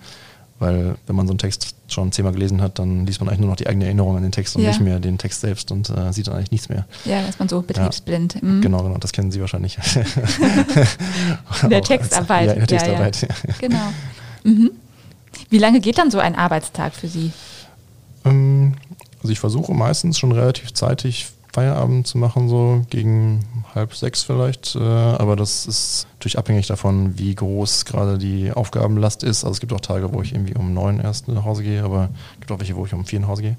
Weil 0.58 0.94
wenn 1.08 1.16
man 1.16 1.26
so 1.26 1.32
einen 1.32 1.38
Text 1.38 1.74
schon 1.88 2.12
zehnmal 2.12 2.32
gelesen 2.32 2.62
hat, 2.62 2.78
dann 2.78 3.04
liest 3.04 3.18
man 3.18 3.28
eigentlich 3.28 3.40
nur 3.40 3.48
noch 3.50 3.56
die 3.56 3.66
eigene 3.66 3.84
Erinnerung 3.86 4.16
an 4.16 4.22
den 4.22 4.30
Text 4.30 4.54
und 4.54 4.62
Ja. 4.62 4.68
nicht 4.68 4.80
mehr 4.80 5.00
den 5.00 5.18
Text 5.18 5.40
selbst 5.40 5.72
und 5.72 5.90
äh, 5.90 6.12
sieht 6.12 6.28
dann 6.28 6.36
eigentlich 6.36 6.52
nichts 6.52 6.68
mehr. 6.68 6.86
Ja, 7.04 7.20
ist 7.28 7.40
man 7.40 7.48
so 7.48 7.62
betriebsblind. 7.62 8.40
Mhm. 8.40 8.60
Genau, 8.60 8.80
genau, 8.84 8.96
das 8.98 9.10
kennen 9.10 9.32
Sie 9.32 9.40
wahrscheinlich. 9.40 9.76
In 11.64 11.70
der 11.70 11.78
als- 11.78 11.88
Textarbeit. 11.88 12.46
Ja, 12.46 12.52
in 12.54 12.66
der 12.66 12.78
Ja, 12.78 12.86
ja. 12.92 13.10
Textarbeit. 13.10 13.22
Ja. 13.22 13.54
Genau. 13.60 13.92
Mhm. 14.44 14.70
Wie 15.50 15.58
lange 15.58 15.80
geht 15.80 15.98
dann 15.98 16.10
so 16.10 16.18
ein 16.18 16.34
Arbeitstag 16.34 16.94
für 16.94 17.08
Sie? 17.08 17.32
Ähm, 18.24 18.74
Also 19.20 19.32
ich 19.32 19.40
versuche 19.40 19.72
meistens 19.72 20.18
schon 20.18 20.32
relativ 20.32 20.74
zeitig 20.74 21.28
Feierabend 21.52 22.06
zu 22.06 22.16
machen, 22.16 22.48
so 22.48 22.82
gegen 22.88 23.44
halb 23.74 23.94
sechs 23.94 24.22
vielleicht. 24.22 24.74
Äh, 24.74 24.80
aber 24.80 25.36
das 25.36 25.66
ist 25.66 26.06
natürlich 26.14 26.38
abhängig 26.38 26.66
davon, 26.66 27.18
wie 27.18 27.34
groß 27.34 27.84
gerade 27.84 28.16
die 28.16 28.50
Aufgabenlast 28.50 29.22
ist. 29.22 29.44
Also 29.44 29.52
es 29.52 29.60
gibt 29.60 29.72
auch 29.74 29.80
Tage, 29.80 30.12
wo 30.14 30.22
ich 30.22 30.32
irgendwie 30.32 30.54
um 30.54 30.72
neun 30.72 30.98
erst 30.98 31.28
nach 31.28 31.44
Hause 31.44 31.62
gehe, 31.62 31.84
aber 31.84 32.08
es 32.34 32.40
gibt 32.40 32.52
auch 32.52 32.58
welche, 32.58 32.74
wo 32.74 32.86
ich 32.86 32.94
um 32.94 33.04
vier 33.04 33.20
nach 33.20 33.28
Hause 33.28 33.42
gehe. 33.42 33.56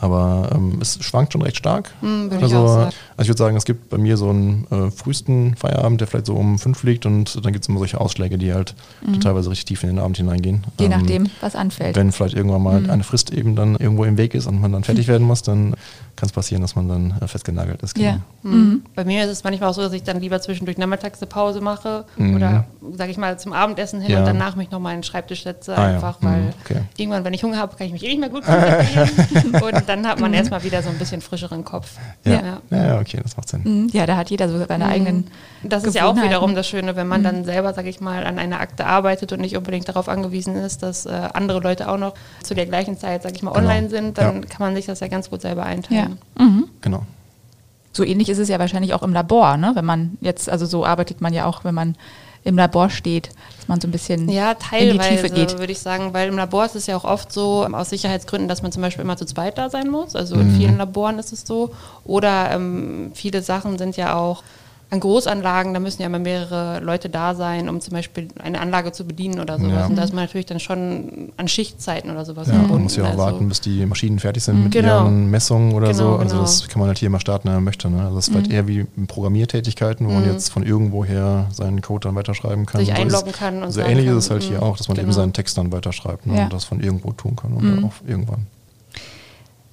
Aber 0.00 0.50
ähm, 0.54 0.78
es 0.80 0.98
schwankt 1.04 1.32
schon 1.34 1.42
recht 1.42 1.58
stark. 1.58 1.90
Mhm, 2.00 2.30
würde 2.30 2.36
ich 2.36 2.42
also, 2.42 2.66
also 2.66 2.92
ich 3.18 3.28
würde 3.28 3.38
sagen, 3.38 3.56
es 3.56 3.64
gibt 3.66 3.90
bei 3.90 3.98
mir 3.98 4.16
so 4.16 4.30
einen 4.30 4.66
äh, 4.70 4.90
frühesten 4.90 5.54
Feierabend, 5.56 6.00
der 6.00 6.08
vielleicht 6.08 6.26
so 6.26 6.34
um 6.34 6.58
fünf 6.58 6.82
liegt 6.84 7.04
und 7.04 7.44
dann 7.44 7.52
gibt 7.52 7.64
es 7.64 7.68
immer 7.68 7.78
solche 7.78 8.00
Ausschläge, 8.00 8.38
die 8.38 8.54
halt 8.54 8.74
teilweise 9.20 9.50
richtig 9.50 9.66
tief 9.66 9.82
in 9.82 9.90
den 9.90 9.98
Abend 9.98 10.16
hineingehen. 10.16 10.64
Je 10.78 10.86
Ähm, 10.86 10.92
nachdem, 10.92 11.26
was 11.40 11.54
anfällt. 11.54 11.96
wenn 11.96 12.12
vielleicht 12.12 12.34
irgendwann 12.34 12.62
mal 12.62 12.90
eine 12.90 13.04
Frist 13.04 13.30
eben 13.30 13.56
dann 13.56 13.76
irgendwo 13.76 14.04
im 14.04 14.16
Weg 14.16 14.34
ist 14.34 14.46
und 14.46 14.60
man 14.60 14.72
dann 14.72 14.84
fertig 14.84 15.06
werden 15.06 15.26
muss, 15.26 15.42
dann 15.42 15.74
kann 16.20 16.26
es 16.28 16.32
passieren, 16.32 16.60
dass 16.62 16.76
man 16.76 16.86
dann 16.88 17.14
äh, 17.20 17.26
festgenagelt 17.26 17.82
ist. 17.82 17.96
ja. 17.98 18.18
genau. 18.42 18.54
Mhm. 18.56 18.82
Bei 18.94 19.04
mir 19.04 19.24
ist 19.24 19.30
es 19.30 19.44
manchmal 19.44 19.70
auch 19.70 19.74
so, 19.74 19.82
dass 19.82 19.92
ich 19.92 20.02
dann 20.02 20.20
lieber 20.20 20.40
zwischendurch 20.40 20.78
nachmittags 20.78 21.20
eine 21.20 21.28
Pause 21.28 21.60
mache 21.60 22.04
Mhm. 22.16 22.36
oder, 22.36 22.64
sage 22.96 23.10
ich 23.10 23.16
mal, 23.18 23.38
zum 23.38 23.52
Abendessen 23.52 24.00
hin 24.00 24.12
Ja. 24.12 24.18
und 24.20 24.26
danach 24.26 24.54
mich 24.56 24.70
nochmal 24.70 24.92
in 24.94 24.98
den 25.00 25.04
Schreibtisch 25.04 25.42
setze, 25.42 25.76
Ah 25.76 25.88
ja. 25.88 25.94
einfach 25.96 26.20
Mhm, 26.20 26.26
weil 26.26 26.54
okay. 26.64 26.80
irgendwann, 26.96 27.24
wenn 27.24 27.34
ich 27.34 27.42
Hunger 27.42 27.56
habe, 27.58 27.76
kann 27.76 27.86
ich 27.86 27.92
mich 27.92 28.04
eh 28.04 28.08
nicht 28.08 28.20
mehr 28.20 28.28
gut 28.30 28.44
konzentrieren 28.46 29.62
und 29.62 29.88
dann 29.88 30.06
hat 30.06 30.20
man 30.20 30.32
erstmal 30.34 30.62
wieder 30.62 30.82
so 30.82 30.88
ein 30.90 30.98
bisschen 30.98 31.20
frischeren 31.20 31.64
Kopf. 31.64 31.92
Ja. 32.24 32.32
Ja. 32.32 32.58
Ja. 32.70 32.86
ja, 32.86 33.00
okay, 33.00 33.18
das 33.22 33.36
macht 33.36 33.48
Sinn. 33.48 33.62
Mhm. 33.64 33.88
Ja, 33.92 34.06
da 34.06 34.16
hat 34.16 34.30
jeder 34.30 34.48
so 34.48 34.62
seine 34.66 34.86
eigenen. 34.86 35.26
Das 35.62 35.84
ist 35.84 35.94
ja 35.94 36.04
auch 36.06 36.16
wiederum 36.16 36.54
das 36.54 36.66
Schöne, 36.68 36.96
wenn 36.96 37.08
man 37.08 37.22
dann 37.22 37.44
selber, 37.44 37.72
sage 37.74 37.88
ich 37.88 38.00
mal, 38.00 38.24
an 38.26 38.38
einer 38.38 38.60
Akte 38.60 38.86
arbeitet 38.86 39.32
und 39.32 39.40
nicht 39.40 39.56
unbedingt 39.56 39.88
darauf 39.88 40.08
angewiesen 40.08 40.56
ist, 40.56 40.82
dass 40.82 41.06
äh, 41.06 41.10
andere 41.34 41.60
Leute 41.60 41.88
auch 41.90 41.98
noch 41.98 42.14
zu 42.42 42.54
der 42.54 42.66
gleichen 42.66 42.98
Zeit, 42.98 43.22
sage 43.22 43.34
ich 43.36 43.42
mal, 43.42 43.52
Genau. 43.52 43.60
online 43.68 43.88
sind, 43.90 44.18
dann 44.18 44.36
Ja. 44.36 44.40
kann 44.48 44.60
man 44.66 44.74
sich 44.74 44.86
das 44.86 45.00
ja 45.00 45.08
ganz 45.08 45.28
gut 45.30 45.40
selber 45.42 45.66
Ja. 45.90 46.09
Einteilen. 46.10 46.54
Mhm. 46.56 46.64
Genau. 46.80 47.02
So 47.92 48.04
ähnlich 48.04 48.28
ist 48.28 48.38
es 48.38 48.48
ja 48.48 48.58
wahrscheinlich 48.58 48.94
auch 48.94 49.02
im 49.02 49.12
Labor, 49.12 49.56
ne? 49.56 49.72
Wenn 49.74 49.84
man 49.84 50.16
jetzt, 50.20 50.48
also 50.48 50.64
so 50.66 50.84
arbeitet 50.86 51.20
man 51.20 51.32
ja 51.32 51.46
auch, 51.46 51.64
wenn 51.64 51.74
man 51.74 51.96
im 52.44 52.56
Labor 52.56 52.88
steht, 52.88 53.28
dass 53.58 53.68
man 53.68 53.80
so 53.80 53.88
ein 53.88 53.90
bisschen 53.90 54.28
Ja, 54.30 54.52
in 54.52 54.56
die 54.58 54.64
teilweise 54.98 55.08
Tiefe 55.10 55.30
geht. 55.30 55.58
würde 55.58 55.72
ich 55.72 55.80
sagen, 55.80 56.14
weil 56.14 56.28
im 56.28 56.36
Labor 56.36 56.64
ist 56.64 56.74
es 56.76 56.86
ja 56.86 56.96
auch 56.96 57.04
oft 57.04 57.30
so, 57.32 57.66
aus 57.70 57.90
Sicherheitsgründen, 57.90 58.48
dass 58.48 58.62
man 58.62 58.72
zum 58.72 58.80
Beispiel 58.80 59.04
immer 59.04 59.16
zu 59.18 59.26
zweit 59.26 59.58
da 59.58 59.68
sein 59.68 59.88
muss. 59.90 60.16
Also 60.16 60.36
Mhm. 60.36 60.40
in 60.42 60.50
vielen 60.56 60.78
Laboren 60.78 61.18
ist 61.18 61.32
es 61.34 61.42
so. 61.46 61.72
Oder 62.04 62.50
ähm, 62.52 63.10
viele 63.14 63.42
Sachen 63.42 63.76
sind 63.76 63.96
ja 63.98 64.14
auch 64.16 64.42
an 64.92 64.98
Großanlagen, 65.00 65.72
da 65.72 65.78
müssen 65.80 66.02
ja 66.02 66.06
immer 66.08 66.18
mehrere 66.18 66.80
Leute 66.80 67.08
da 67.08 67.34
sein, 67.36 67.68
um 67.68 67.80
zum 67.80 67.92
Beispiel 67.94 68.26
eine 68.42 68.60
Anlage 68.60 68.90
zu 68.90 69.04
bedienen 69.04 69.38
oder 69.38 69.56
sowas. 69.58 69.72
Ja. 69.72 69.86
Und 69.86 69.96
da 69.96 70.02
ist 70.02 70.12
man 70.12 70.24
natürlich 70.24 70.46
dann 70.46 70.58
schon 70.58 71.30
an 71.36 71.46
Schichtzeiten 71.46 72.10
oder 72.10 72.24
sowas 72.24 72.48
Ja, 72.48 72.54
man 72.54 72.62
verbunden. 72.62 72.82
muss 72.84 72.96
ja 72.96 73.04
auch 73.04 73.08
Also- 73.10 73.18
warten, 73.18 73.48
bis 73.48 73.60
die 73.60 73.86
Maschinen 73.86 74.18
fertig 74.18 74.42
sind 74.42 74.64
mit 74.64 74.72
Genau. 74.72 75.04
ihren 75.04 75.30
Messungen 75.30 75.74
oder 75.74 75.94
so. 75.94 76.02
Genau, 76.04 76.16
Also 76.16 76.28
genau. 76.30 76.42
das 76.42 76.68
kann 76.68 76.80
man 76.80 76.88
halt 76.88 76.98
hier 76.98 77.06
immer 77.06 77.20
starten, 77.20 77.46
wenn 77.48 77.54
man 77.54 77.64
möchte. 77.64 77.88
Ne? 77.88 78.02
Also 78.02 78.16
das 78.16 78.26
ist 78.28 78.32
vielleicht 78.34 78.50
eher 78.50 78.66
wie 78.66 78.84
Programmiertätigkeiten, 79.06 80.06
wo 80.08 80.10
man 80.12 80.24
jetzt 80.26 80.48
von 80.50 80.64
irgendwoher 80.64 81.46
seinen 81.52 81.82
Code 81.82 82.08
dann 82.08 82.16
weiterschreiben 82.16 82.66
kann. 82.66 82.80
Sich 82.80 82.88
so 82.88 82.94
ist- 82.94 83.00
einloggen 83.00 83.32
kann 83.32 83.62
und 83.62 83.70
So 83.70 83.80
ähnlich 83.80 84.06
ist 84.06 84.10
kann, 84.10 84.18
es 84.18 84.30
halt 84.30 84.42
hier 84.42 84.56
mhm, 84.58 84.62
auch, 84.64 84.76
dass 84.76 84.88
man 84.88 84.96
eben 84.96 85.06
genau. 85.06 85.16
seinen 85.16 85.32
Text 85.32 85.56
dann 85.56 85.70
weiterschreibt 85.72 86.26
ne? 86.26 86.36
Ja. 86.36 86.44
und 86.44 86.52
das 86.52 86.64
von 86.64 86.80
irgendwo 86.80 87.12
tun 87.12 87.36
kann 87.36 87.52
oder 87.52 87.86
auch 87.86 87.92
irgendwann. 88.08 88.46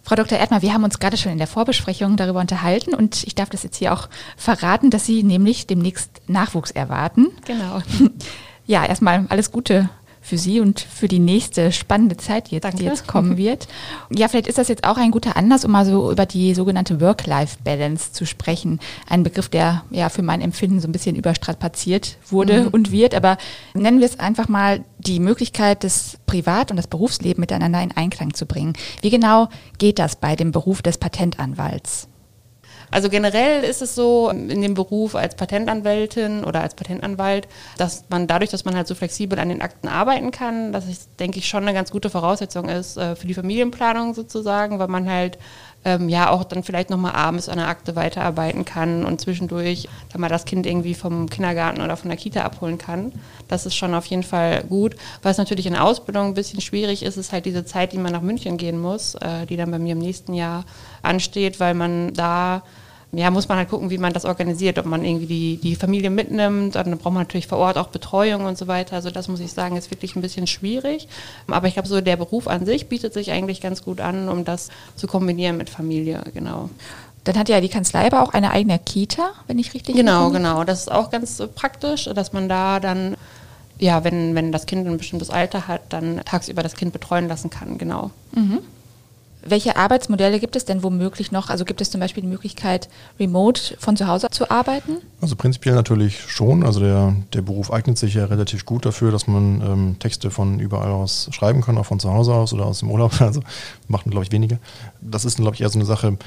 Frau 0.07 0.15
Dr. 0.15 0.37
Erdmann, 0.39 0.61
wir 0.61 0.73
haben 0.73 0.85
uns 0.85 0.99
gerade 0.99 1.17
schon 1.17 1.33
in 1.33 1.37
der 1.37 1.47
Vorbesprechung 1.47 2.15
darüber 2.15 2.39
unterhalten 2.39 2.93
und 2.93 3.25
ich 3.25 3.35
darf 3.35 3.49
das 3.49 3.63
jetzt 3.63 3.75
hier 3.75 3.91
auch 3.91 4.07
verraten, 4.37 4.89
dass 4.89 5.05
Sie 5.05 5.21
nämlich 5.21 5.67
demnächst 5.67 6.21
Nachwuchs 6.27 6.71
erwarten. 6.71 7.27
Genau. 7.45 7.81
Ja, 8.69 8.85
erstmal 8.85 9.25
alles 9.29 9.53
Gute 9.53 9.89
für 10.27 10.37
Sie 10.37 10.59
und 10.59 10.79
für 10.81 11.07
die 11.07 11.19
nächste 11.19 11.71
spannende 11.71 12.17
Zeit, 12.17 12.51
die 12.51 12.55
jetzt, 12.55 12.79
die 12.79 12.83
jetzt 12.83 13.07
kommen 13.07 13.37
wird. 13.37 13.67
Ja, 14.09 14.27
vielleicht 14.27 14.47
ist 14.47 14.57
das 14.57 14.67
jetzt 14.67 14.83
auch 14.83 14.97
ein 14.97 15.11
guter 15.11 15.37
Anlass, 15.37 15.63
um 15.63 15.71
mal 15.71 15.85
so 15.85 16.11
über 16.11 16.25
die 16.25 16.53
sogenannte 16.53 16.99
Work-Life-Balance 16.99 18.11
zu 18.11 18.25
sprechen. 18.25 18.79
Ein 19.09 19.23
Begriff, 19.23 19.47
der 19.47 19.83
ja 19.89 20.09
für 20.09 20.23
mein 20.23 20.41
Empfinden 20.41 20.81
so 20.81 20.87
ein 20.87 20.91
bisschen 20.91 21.15
überstrapaziert 21.15 22.17
wurde 22.29 22.63
mhm. 22.63 22.67
und 22.67 22.91
wird. 22.91 23.15
Aber 23.15 23.37
nennen 23.73 23.99
wir 23.99 24.05
es 24.05 24.19
einfach 24.19 24.49
mal 24.49 24.83
die 24.97 25.21
Möglichkeit, 25.21 25.85
das 25.85 26.17
Privat- 26.25 26.71
und 26.71 26.77
das 26.77 26.87
Berufsleben 26.87 27.39
miteinander 27.39 27.81
in 27.81 27.95
Einklang 27.95 28.33
zu 28.33 28.45
bringen. 28.45 28.73
Wie 29.01 29.09
genau 29.09 29.47
geht 29.77 29.97
das 29.97 30.17
bei 30.17 30.35
dem 30.35 30.51
Beruf 30.51 30.81
des 30.81 30.97
Patentanwalts? 30.97 32.09
Also 32.89 33.09
generell 33.09 33.63
ist 33.63 33.81
es 33.81 33.95
so 33.95 34.29
in 34.29 34.61
dem 34.61 34.73
Beruf 34.73 35.15
als 35.15 35.35
Patentanwältin 35.35 36.43
oder 36.43 36.61
als 36.61 36.75
Patentanwalt, 36.75 37.47
dass 37.77 38.05
man 38.09 38.27
dadurch, 38.27 38.49
dass 38.49 38.65
man 38.65 38.75
halt 38.75 38.87
so 38.87 38.95
flexibel 38.95 39.39
an 39.39 39.49
den 39.49 39.61
Akten 39.61 39.87
arbeiten 39.87 40.31
kann, 40.31 40.71
dass 40.71 40.87
es, 40.87 41.13
denke 41.17 41.39
ich, 41.39 41.47
schon 41.47 41.63
eine 41.63 41.73
ganz 41.73 41.91
gute 41.91 42.09
Voraussetzung 42.09 42.69
ist 42.69 42.97
äh, 42.97 43.15
für 43.15 43.27
die 43.27 43.33
Familienplanung 43.33 44.13
sozusagen, 44.13 44.79
weil 44.79 44.87
man 44.87 45.09
halt 45.09 45.37
ähm, 45.87 46.09
ja 46.09 46.29
auch 46.29 46.43
dann 46.43 46.63
vielleicht 46.63 46.89
nochmal 46.89 47.13
abends 47.13 47.47
an 47.47 47.59
der 47.59 47.69
Akte 47.69 47.95
weiterarbeiten 47.95 48.65
kann 48.65 49.05
und 49.05 49.21
zwischendurch 49.21 49.87
dann 50.11 50.19
mal 50.19 50.27
das 50.27 50.43
Kind 50.43 50.65
irgendwie 50.65 50.93
vom 50.93 51.29
Kindergarten 51.29 51.81
oder 51.81 51.95
von 51.95 52.09
der 52.09 52.17
Kita 52.17 52.41
abholen 52.41 52.77
kann. 52.77 53.13
Das 53.47 53.65
ist 53.65 53.75
schon 53.75 53.95
auf 53.95 54.05
jeden 54.07 54.23
Fall 54.23 54.65
gut. 54.65 54.97
Was 55.21 55.37
natürlich 55.37 55.65
in 55.65 55.73
der 55.73 55.85
Ausbildung 55.85 56.27
ein 56.27 56.33
bisschen 56.33 56.59
schwierig 56.59 57.03
ist, 57.03 57.15
ist 57.15 57.31
halt 57.31 57.45
diese 57.45 57.63
Zeit, 57.63 57.93
die 57.93 57.99
man 57.99 58.11
nach 58.11 58.21
München 58.21 58.57
gehen 58.57 58.81
muss, 58.81 59.15
äh, 59.15 59.45
die 59.45 59.55
dann 59.55 59.71
bei 59.71 59.79
mir 59.79 59.93
im 59.93 59.99
nächsten 59.99 60.33
Jahr 60.33 60.65
ansteht, 61.03 61.61
weil 61.61 61.73
man 61.73 62.13
da 62.13 62.63
ja, 63.13 63.31
muss 63.31 63.47
man 63.47 63.57
halt 63.57 63.69
gucken, 63.69 63.89
wie 63.89 63.97
man 63.97 64.11
das 64.11 64.25
organisiert, 64.25 64.77
ob 64.77 64.85
man 64.85 65.05
irgendwie 65.05 65.27
die, 65.27 65.57
die 65.57 65.75
Familie 65.75 66.09
mitnimmt. 66.09 66.75
Dann 66.75 66.91
braucht 66.97 67.13
man 67.13 67.23
natürlich 67.23 67.47
vor 67.47 67.57
Ort 67.57 67.77
auch 67.77 67.87
Betreuung 67.87 68.45
und 68.45 68.57
so 68.57 68.67
weiter. 68.67 68.97
Also 68.97 69.11
das 69.11 69.29
muss 69.29 69.39
ich 69.39 69.53
sagen, 69.53 69.77
ist 69.77 69.91
wirklich 69.91 70.15
ein 70.15 70.21
bisschen 70.21 70.45
schwierig. 70.45 71.07
Aber 71.47 71.67
ich 71.67 71.75
glaube, 71.75 71.87
so 71.87 72.01
der 72.01 72.17
Beruf 72.17 72.47
an 72.47 72.65
sich 72.65 72.89
bietet 72.89 73.13
sich 73.13 73.31
eigentlich 73.31 73.61
ganz 73.61 73.83
gut 73.83 74.01
an, 74.01 74.27
um 74.27 74.43
das 74.43 74.69
zu 74.95 75.07
kombinieren 75.07 75.57
mit 75.57 75.69
Familie, 75.69 76.21
genau. 76.33 76.69
Dann 77.23 77.37
hat 77.37 77.49
ja 77.49 77.61
die 77.61 77.69
Kanzlei 77.69 78.07
aber 78.07 78.23
auch 78.23 78.33
eine 78.33 78.51
eigene 78.51 78.79
Kita, 78.79 79.31
wenn 79.47 79.59
ich 79.59 79.73
richtig 79.73 79.95
Genau, 79.95 80.29
genau. 80.29 80.63
Das 80.63 80.81
ist 80.81 80.91
auch 80.91 81.09
ganz 81.09 81.41
praktisch, 81.55 82.09
dass 82.13 82.33
man 82.33 82.47
da 82.47 82.79
dann, 82.79 83.15
ja, 83.79 84.03
wenn, 84.03 84.35
wenn 84.35 84.51
das 84.51 84.65
Kind 84.65 84.87
ein 84.87 84.97
bestimmtes 84.97 85.29
Alter 85.29 85.67
hat, 85.67 85.81
dann 85.89 86.21
tagsüber 86.25 86.63
das 86.63 86.75
Kind 86.75 86.93
betreuen 86.93 87.27
lassen 87.27 87.49
kann, 87.49 87.77
genau. 87.77 88.11
Mhm. 88.33 88.59
Welche 89.45 89.77
Arbeitsmodelle 89.77 90.39
gibt 90.39 90.55
es 90.55 90.65
denn 90.65 90.83
womöglich 90.83 91.31
noch? 91.31 91.49
Also 91.49 91.63
gibt 91.63 91.79
es 91.79 91.89
zum 91.89 92.01
Beispiel 92.01 92.21
die 92.21 92.29
Möglichkeit, 92.29 92.89
remote 93.19 93.77
von 93.79 93.95
zu 93.95 94.07
Hause 94.07 94.27
zu 94.29 94.51
arbeiten? 94.51 94.97
Also 95.21 95.35
prinzipiell 95.35 95.75
natürlich 95.75 96.21
schon. 96.27 96.63
Also 96.63 96.79
der, 96.79 97.15
der 97.33 97.41
Beruf 97.41 97.71
eignet 97.71 97.97
sich 97.97 98.15
ja 98.15 98.25
relativ 98.25 98.65
gut 98.65 98.85
dafür, 98.85 99.11
dass 99.11 99.27
man 99.27 99.61
ähm, 99.61 99.95
Texte 99.99 100.31
von 100.31 100.59
überall 100.59 100.91
aus 100.91 101.29
schreiben 101.31 101.61
kann, 101.61 101.77
auch 101.77 101.85
von 101.85 101.99
zu 101.99 102.11
Hause 102.11 102.33
aus 102.33 102.53
oder 102.53 102.65
aus 102.65 102.79
dem 102.79 102.91
Urlaub. 102.91 103.13
Also 103.27 103.41
machen, 103.89 104.09
glaube 104.09 104.23
ich, 104.23 104.31
wenige. 104.31 104.59
Das 105.01 105.25
ist, 105.25 105.37
glaube 105.37 105.55
ich, 105.55 105.61
eher 105.61 105.69
so 105.69 105.77
eine 105.77 105.85
Sache, 105.85 106.17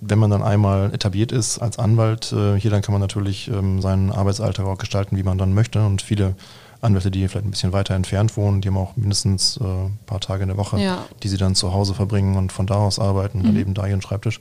wenn 0.00 0.18
man 0.18 0.30
dann 0.30 0.42
einmal 0.42 0.92
etabliert 0.94 1.32
ist 1.32 1.58
als 1.58 1.78
Anwalt, 1.78 2.32
äh, 2.32 2.58
hier 2.58 2.70
dann 2.70 2.82
kann 2.82 2.92
man 2.92 3.00
natürlich 3.00 3.48
ähm, 3.48 3.80
seinen 3.80 4.10
Arbeitsalltag 4.10 4.66
auch 4.66 4.78
gestalten, 4.78 5.16
wie 5.16 5.22
man 5.22 5.38
dann 5.38 5.54
möchte. 5.54 5.84
Und 5.84 6.02
viele 6.02 6.34
Anwälte, 6.80 7.10
die 7.10 7.26
vielleicht 7.28 7.46
ein 7.46 7.50
bisschen 7.50 7.72
weiter 7.72 7.94
entfernt 7.94 8.36
wohnen, 8.36 8.60
die 8.60 8.68
haben 8.68 8.78
auch 8.78 8.96
mindestens 8.96 9.58
äh, 9.58 9.64
ein 9.64 9.98
paar 10.06 10.20
Tage 10.20 10.42
in 10.42 10.48
der 10.48 10.56
Woche, 10.56 10.78
ja. 10.78 11.04
die 11.22 11.28
sie 11.28 11.36
dann 11.36 11.54
zu 11.54 11.72
Hause 11.74 11.94
verbringen 11.94 12.36
und 12.36 12.52
von 12.52 12.66
da 12.66 12.76
aus 12.76 12.98
arbeiten 12.98 13.38
und 13.38 13.44
mhm. 13.44 13.48
dann 13.48 13.60
eben 13.60 13.74
da 13.74 13.86
ihren 13.86 14.02
Schreibtisch. 14.02 14.40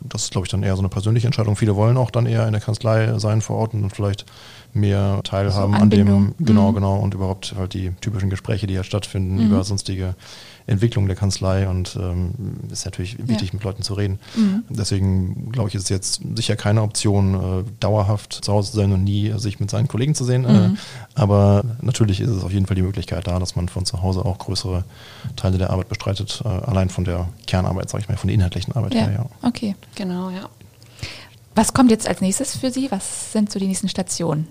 Das 0.00 0.24
ist, 0.24 0.32
glaube 0.32 0.46
ich, 0.46 0.50
dann 0.50 0.62
eher 0.62 0.76
so 0.76 0.82
eine 0.82 0.88
persönliche 0.88 1.26
Entscheidung. 1.26 1.56
Viele 1.56 1.76
wollen 1.76 1.96
auch 1.96 2.10
dann 2.10 2.26
eher 2.26 2.46
in 2.46 2.52
der 2.52 2.60
Kanzlei 2.60 3.18
sein 3.18 3.40
vor 3.40 3.56
Ort 3.56 3.74
und 3.74 3.90
vielleicht 3.90 4.26
mehr 4.72 5.20
teilhaben 5.24 5.74
also 5.74 5.82
an 5.82 5.90
dem, 5.90 6.34
genau, 6.38 6.70
mhm. 6.70 6.74
genau, 6.74 6.96
und 6.96 7.14
überhaupt 7.14 7.54
halt 7.56 7.74
die 7.74 7.92
typischen 8.00 8.28
Gespräche, 8.28 8.66
die 8.66 8.74
ja 8.74 8.82
stattfinden 8.82 9.36
mhm. 9.36 9.46
über 9.46 9.64
sonstige 9.64 10.14
Entwicklung 10.66 11.06
der 11.06 11.16
Kanzlei 11.16 11.68
und 11.68 11.96
ähm, 12.00 12.32
ist 12.72 12.86
natürlich 12.86 13.18
wichtig, 13.18 13.48
ja. 13.48 13.54
mit 13.54 13.64
Leuten 13.64 13.82
zu 13.82 13.94
reden. 13.94 14.18
Mhm. 14.34 14.64
Deswegen 14.70 15.52
glaube 15.52 15.68
ich, 15.68 15.74
ist 15.74 15.84
es 15.84 15.88
jetzt 15.90 16.22
sicher 16.34 16.56
keine 16.56 16.82
Option, 16.82 17.34
äh, 17.34 17.64
dauerhaft 17.80 18.32
zu 18.42 18.52
Hause 18.52 18.70
zu 18.70 18.78
sein 18.78 18.92
und 18.92 19.04
nie 19.04 19.32
sich 19.36 19.60
mit 19.60 19.70
seinen 19.70 19.88
Kollegen 19.88 20.14
zu 20.14 20.24
sehen. 20.24 20.44
Äh, 20.44 20.52
mhm. 20.52 20.74
Äh, 20.74 20.78
aber 21.14 21.64
natürlich 21.82 22.20
ist 22.20 22.30
es 22.30 22.44
auf 22.44 22.52
jeden 22.52 22.66
Fall 22.66 22.76
die 22.76 22.82
Möglichkeit 22.82 23.26
da, 23.26 23.38
dass 23.38 23.56
man 23.56 23.68
von 23.68 23.84
zu 23.84 24.02
Hause 24.02 24.24
auch 24.24 24.38
größere 24.38 24.84
Teile 25.36 25.58
der 25.58 25.70
Arbeit 25.70 25.88
bestreitet, 25.90 26.42
äh, 26.44 26.48
allein 26.48 26.88
von 26.88 27.04
der 27.04 27.28
Kernarbeit, 27.46 27.90
sage 27.90 28.02
ich 28.02 28.08
mal, 28.08 28.16
von 28.16 28.28
der 28.28 28.34
inhaltlichen 28.34 28.74
Arbeit 28.74 28.94
ja. 28.94 29.00
her. 29.02 29.12
Ja. 29.12 29.48
Okay, 29.48 29.76
genau, 29.94 30.30
ja. 30.30 30.48
Was 31.54 31.74
kommt 31.74 31.90
jetzt 31.90 32.08
als 32.08 32.20
nächstes 32.20 32.56
für 32.56 32.70
Sie? 32.70 32.90
Was 32.90 33.32
sind 33.32 33.52
so 33.52 33.58
die 33.58 33.66
nächsten 33.66 33.88
Stationen? 33.88 34.48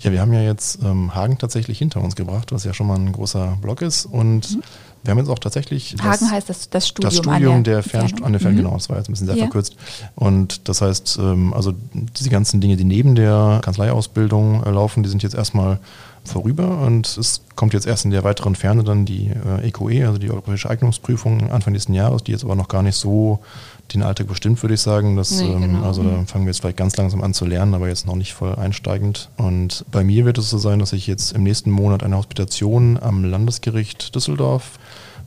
Ja, 0.00 0.12
wir 0.12 0.20
haben 0.22 0.32
ja 0.32 0.40
jetzt 0.40 0.82
ähm, 0.82 1.14
Hagen 1.14 1.36
tatsächlich 1.36 1.78
hinter 1.78 2.00
uns 2.00 2.16
gebracht, 2.16 2.52
was 2.52 2.64
ja 2.64 2.72
schon 2.72 2.86
mal 2.86 2.98
ein 2.98 3.12
großer 3.12 3.58
Block 3.60 3.82
ist. 3.82 4.06
Und 4.06 4.56
mhm. 4.56 4.62
Wir 5.02 5.12
haben 5.12 5.18
jetzt 5.18 5.28
auch 5.28 5.38
tatsächlich. 5.38 5.94
Hagen 6.02 6.18
das, 6.20 6.30
heißt 6.30 6.48
das, 6.50 6.70
das 6.70 6.88
Studium. 6.88 7.10
Das 7.10 7.18
Studium 7.18 7.54
an 7.54 7.64
der, 7.64 7.74
der 7.76 7.82
Fern, 7.82 8.12
an 8.22 8.32
der 8.32 8.40
Fern, 8.40 8.52
mhm. 8.52 8.58
genau, 8.58 8.74
das 8.74 8.88
war 8.90 8.98
jetzt 8.98 9.08
ein 9.08 9.12
bisschen 9.12 9.26
sehr 9.26 9.36
ja. 9.36 9.44
verkürzt. 9.44 9.76
Und 10.14 10.68
das 10.68 10.82
heißt, 10.82 11.18
ähm, 11.20 11.54
also 11.54 11.72
diese 11.94 12.30
ganzen 12.30 12.60
Dinge, 12.60 12.76
die 12.76 12.84
neben 12.84 13.14
der 13.14 13.60
Kanzleiausbildung 13.62 14.64
äh, 14.64 14.70
laufen, 14.70 15.02
die 15.02 15.08
sind 15.08 15.22
jetzt 15.22 15.34
erstmal 15.34 15.78
vorüber 16.24 16.80
und 16.80 17.16
es 17.16 17.42
kommt 17.56 17.72
jetzt 17.72 17.86
erst 17.86 18.04
in 18.04 18.10
der 18.10 18.24
weiteren 18.24 18.54
Ferne 18.54 18.84
dann 18.84 19.06
die 19.06 19.30
EQE, 19.62 19.90
äh, 19.90 19.98
e, 19.98 20.04
also 20.04 20.18
die 20.18 20.30
Europäische 20.30 20.68
Eignungsprüfung 20.68 21.50
Anfang 21.50 21.72
nächsten 21.72 21.94
Jahres, 21.94 22.22
die 22.22 22.32
jetzt 22.32 22.44
aber 22.44 22.54
noch 22.54 22.68
gar 22.68 22.82
nicht 22.82 22.96
so 22.96 23.40
den 23.94 24.02
Alltag 24.02 24.28
bestimmt, 24.28 24.62
würde 24.62 24.74
ich 24.74 24.80
sagen. 24.80 25.16
Das, 25.16 25.30
nee, 25.30 25.50
ähm, 25.50 25.60
genau. 25.60 25.84
Also 25.84 26.02
da 26.02 26.10
mhm. 26.10 26.26
fangen 26.26 26.44
wir 26.44 26.50
jetzt 26.50 26.60
vielleicht 26.60 26.76
ganz 26.76 26.96
langsam 26.96 27.22
an 27.22 27.34
zu 27.34 27.44
lernen, 27.44 27.74
aber 27.74 27.88
jetzt 27.88 28.06
noch 28.06 28.16
nicht 28.16 28.34
voll 28.34 28.54
einsteigend. 28.54 29.28
Und 29.36 29.84
bei 29.90 30.04
mir 30.04 30.24
wird 30.24 30.38
es 30.38 30.50
so 30.50 30.58
sein, 30.58 30.78
dass 30.78 30.92
ich 30.92 31.06
jetzt 31.06 31.32
im 31.32 31.42
nächsten 31.42 31.70
Monat 31.70 32.02
eine 32.02 32.16
Hospitation 32.16 32.98
am 33.00 33.24
Landesgericht 33.24 34.14
Düsseldorf 34.14 34.78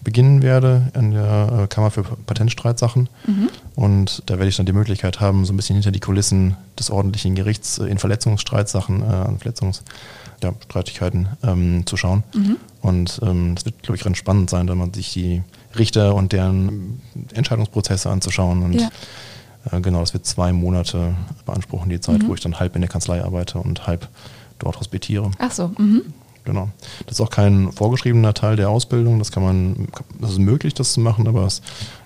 beginnen 0.04 0.42
werde 0.42 0.92
in 0.96 1.12
der 1.12 1.62
äh, 1.64 1.68
Kammer 1.68 1.92
für 1.92 2.04
Patentstreitsachen. 2.04 3.10
Mhm. 3.26 3.50
Und 3.76 4.24
da 4.26 4.36
werde 4.36 4.50
ich 4.50 4.58
dann 4.58 4.66
die 4.66 4.74
Möglichkeit 4.74 5.20
haben, 5.20 5.46
so 5.46 5.54
ein 5.54 5.56
bisschen 5.56 5.76
hinter 5.76 5.92
die 5.92 6.00
Kulissen 6.00 6.58
des 6.78 6.92
ordentlichen 6.92 7.36
Gerichts 7.36 7.78
äh, 7.78 7.86
in 7.86 7.98
Verletzungsstreitsachen, 7.98 9.02
äh, 9.02 9.06
an 9.06 9.40
Verletzungsstreitigkeiten 9.40 11.30
ja, 11.42 11.52
ähm, 11.52 11.86
zu 11.86 11.98
schauen. 11.98 12.24
Mhm. 12.34 12.58
Und 12.82 13.20
ähm, 13.24 13.56
das 13.56 13.66
wird, 13.66 13.82
glaube 13.82 13.98
ich, 13.98 14.04
ganz 14.04 14.18
spannend 14.18 14.50
sein, 14.50 14.68
wenn 14.68 14.78
man 14.78 14.94
sich 14.94 15.14
die 15.14 15.42
Richter 15.78 16.16
und 16.16 16.32
deren 16.32 17.02
Entscheidungsprozesse 17.34 18.10
anzuschauen. 18.10 18.64
Und 18.64 18.74
ja. 18.74 18.90
äh, 19.72 19.82
genau, 19.82 20.00
das 20.00 20.14
wird 20.14 20.26
zwei 20.26 20.54
Monate 20.54 21.16
beanspruchen, 21.46 21.90
die 21.90 22.00
Zeit, 22.00 22.24
mhm. 22.24 22.28
wo 22.28 22.34
ich 22.34 22.42
dann 22.42 22.60
halb 22.60 22.76
in 22.76 22.82
der 22.82 22.90
Kanzlei 22.90 23.24
arbeite 23.24 23.60
und 23.60 23.88
halb 23.88 24.08
dort 24.60 24.80
hospitiere. 24.80 25.32
Ach 25.40 25.52
so. 25.52 25.72
Mhm. 25.78 26.04
Genau. 26.44 26.70
Das 27.06 27.18
ist 27.18 27.22
auch 27.22 27.30
kein 27.30 27.72
vorgeschriebener 27.72 28.34
Teil 28.34 28.56
der 28.56 28.70
Ausbildung. 28.70 29.20
Das 29.20 29.32
kann 29.32 29.44
man, 29.44 29.88
das 30.20 30.32
ist 30.32 30.40
möglich, 30.40 30.74
das 30.74 30.94
zu 30.94 31.00
machen, 31.00 31.28
aber 31.28 31.46
es 31.46 31.62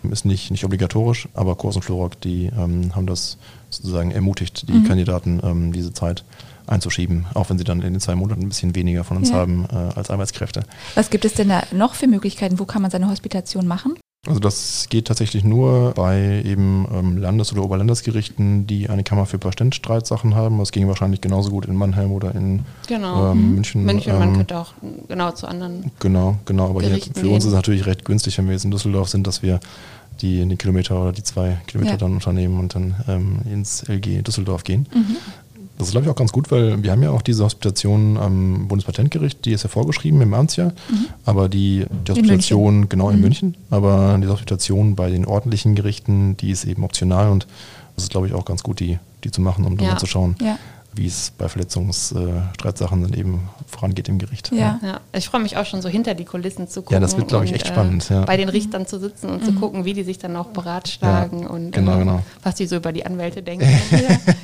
ist 0.10 0.26
nicht, 0.26 0.52
nicht 0.52 0.64
obligatorisch. 0.64 1.28
Aber 1.34 1.56
Kurs 1.56 1.76
und 1.76 1.82
Flurok, 1.82 2.20
die 2.22 2.52
ähm, 2.58 2.96
haben 2.96 3.08
das 3.08 3.38
sozusagen 3.70 4.12
ermutigt, 4.12 4.68
die 4.68 4.74
mhm. 4.74 4.84
Kandidaten 4.86 5.42
ähm, 5.44 5.74
diese 5.74 5.94
Zeit 5.94 6.24
einzuschieben, 6.68 7.26
auch 7.34 7.50
wenn 7.50 7.58
sie 7.58 7.64
dann 7.64 7.82
in 7.82 7.94
den 7.94 8.02
zwei 8.02 8.16
Monaten 8.16 8.42
ein 8.42 8.50
bisschen 8.50 8.76
weniger 8.76 9.04
von 9.04 9.18
uns 9.18 9.30
ja. 9.30 9.36
haben 9.36 9.66
äh, 9.72 9.76
als 9.76 10.10
Arbeitskräfte. 10.10 10.64
Was 10.96 11.10
gibt 11.10 11.26
es 11.26 11.34
denn 11.34 11.50
da 11.50 11.64
noch 11.72 11.96
für 11.96 12.08
Möglichkeiten? 12.08 12.60
Wo 12.60 12.66
kann 12.66 12.82
man 12.82 12.92
seine 12.92 13.10
Hospitation 13.10 13.68
machen? 13.68 13.98
Also 14.28 14.40
das 14.40 14.88
geht 14.90 15.08
tatsächlich 15.08 15.44
nur 15.44 15.94
bei 15.94 16.42
eben 16.46 16.88
ähm, 16.94 17.18
Landes- 17.18 17.54
oder 17.54 17.64
Oberlandesgerichten, 17.64 18.68
die 18.68 18.90
eine 18.90 19.04
Kammer 19.04 19.26
für 19.26 19.38
Patentstreitsachen 19.38 20.36
haben. 20.36 20.58
Das 20.60 20.72
ging 20.72 20.88
wahrscheinlich 20.88 21.22
genauso 21.22 21.50
gut 21.50 21.66
in 21.66 21.76
Mannheim 21.76 22.12
oder 22.12 22.36
in 22.36 22.66
genau. 22.88 23.32
ähm, 23.32 23.38
mhm. 23.38 23.56
München. 23.56 23.84
München, 23.86 24.14
ähm, 24.14 24.20
man 24.20 24.34
könnte 24.34 24.58
auch 24.58 24.74
genau 25.08 25.32
zu 25.32 25.48
anderen. 25.48 25.92
Genau, 26.00 26.38
genau. 26.46 26.70
Aber 26.70 26.82
hier, 26.82 27.00
für 27.00 27.30
uns 27.30 27.44
ist 27.44 27.52
es 27.52 27.56
natürlich 27.56 27.86
recht 27.86 28.06
günstig, 28.06 28.38
wenn 28.38 28.46
wir 28.46 28.54
jetzt 28.54 28.66
in 28.66 28.72
Düsseldorf 28.72 29.10
sind, 29.10 29.28
dass 29.28 29.42
wir 29.42 29.60
die, 30.22 30.46
die 30.46 30.56
Kilometer 30.58 31.00
oder 31.02 31.12
die 31.12 31.24
zwei 31.24 31.60
Kilometer 31.68 31.94
ja. 31.94 31.98
dann 31.98 32.14
unternehmen 32.14 32.60
und 32.60 32.76
dann 32.76 32.96
ähm, 33.08 33.40
ins 33.52 33.84
LG 33.88 34.24
Düsseldorf 34.24 34.64
gehen. 34.64 34.88
Mhm. 34.94 35.16
Das 35.78 35.88
ist, 35.88 35.92
glaube 35.92 36.06
ich, 36.06 36.12
auch 36.12 36.16
ganz 36.16 36.32
gut, 36.32 36.50
weil 36.52 36.82
wir 36.82 36.92
haben 36.92 37.04
ja 37.04 37.12
auch 37.12 37.22
diese 37.22 37.44
Hospitation 37.44 38.18
am 38.18 38.68
Bundespatentgericht, 38.68 39.46
die 39.46 39.52
ist 39.52 39.64
ja 39.64 39.70
vorgeschrieben 39.70 40.22
im 40.22 40.34
Amtsjahr, 40.34 40.70
mhm. 40.90 41.06
aber 41.26 41.50
die, 41.50 41.86
die 42.08 42.12
Hospitation, 42.12 42.84
in 42.84 42.90
genau 42.90 43.10
in 43.10 43.18
mhm. 43.18 43.22
München, 43.22 43.58
aber 43.70 44.18
die 44.22 44.28
Hospitation 44.28 44.96
bei 44.96 45.10
den 45.12 45.26
ordentlichen 45.26 45.76
Gerichten, 45.76 46.36
die 46.38 46.50
ist 46.50 46.66
eben 46.66 46.84
optional 46.84 47.30
und 47.30 47.46
das 47.96 48.06
ist, 48.06 48.12
glaube 48.12 48.28
ich, 48.28 48.34
auch 48.34 48.46
ganz 48.46 48.64
gut, 48.64 48.80
die, 48.80 48.98
die 49.24 49.32
zu 49.32 49.42
machen, 49.42 49.66
um 49.66 49.74
ja. 49.74 49.78
dann 49.78 49.88
mal 49.90 50.00
zu 50.00 50.08
schauen, 50.08 50.36
ja 50.42 50.58
wie 50.98 51.08
es 51.08 51.32
bei 51.38 51.48
Verletzungsstreitsachen 51.48 53.02
dann 53.02 53.14
eben 53.14 53.50
vorangeht 53.68 54.10
im 54.10 54.18
Gericht. 54.18 54.52
Ja, 54.52 54.80
ja. 54.84 55.00
ich 55.14 55.28
freue 55.30 55.42
mich 55.42 55.58
auch 55.58 55.66
schon 55.66 55.82
so 55.82 55.90
hinter 55.90 56.14
die 56.14 56.26
Kulissen 56.26 56.68
zu 56.68 56.82
gucken. 56.82 56.96
Ja, 56.96 57.00
das 57.00 57.18
wird, 57.18 57.28
glaube 57.28 57.46
ich, 57.46 57.54
echt 57.54 57.68
spannend. 57.68 58.10
Ja. 58.10 58.26
Bei 58.26 58.38
den 58.38 58.50
Richtern 58.50 58.88
zu 58.88 59.00
sitzen 59.00 59.30
und 59.30 59.42
mhm. 59.42 59.46
zu 59.46 59.54
gucken, 59.54 59.86
wie 59.86 59.94
die 59.94 60.04
sich 60.04 60.18
dann 60.18 60.36
auch 60.36 60.48
beratschlagen 60.48 61.44
ja, 61.44 61.50
und 61.50 61.72
genau, 61.72 61.96
äh, 61.96 62.00
genau. 62.00 62.22
was 62.44 62.56
die 62.56 62.68
so 62.68 62.78
über 62.78 62.92
die 62.92 63.06
Anwälte 63.06 63.42
denken. 63.42 63.68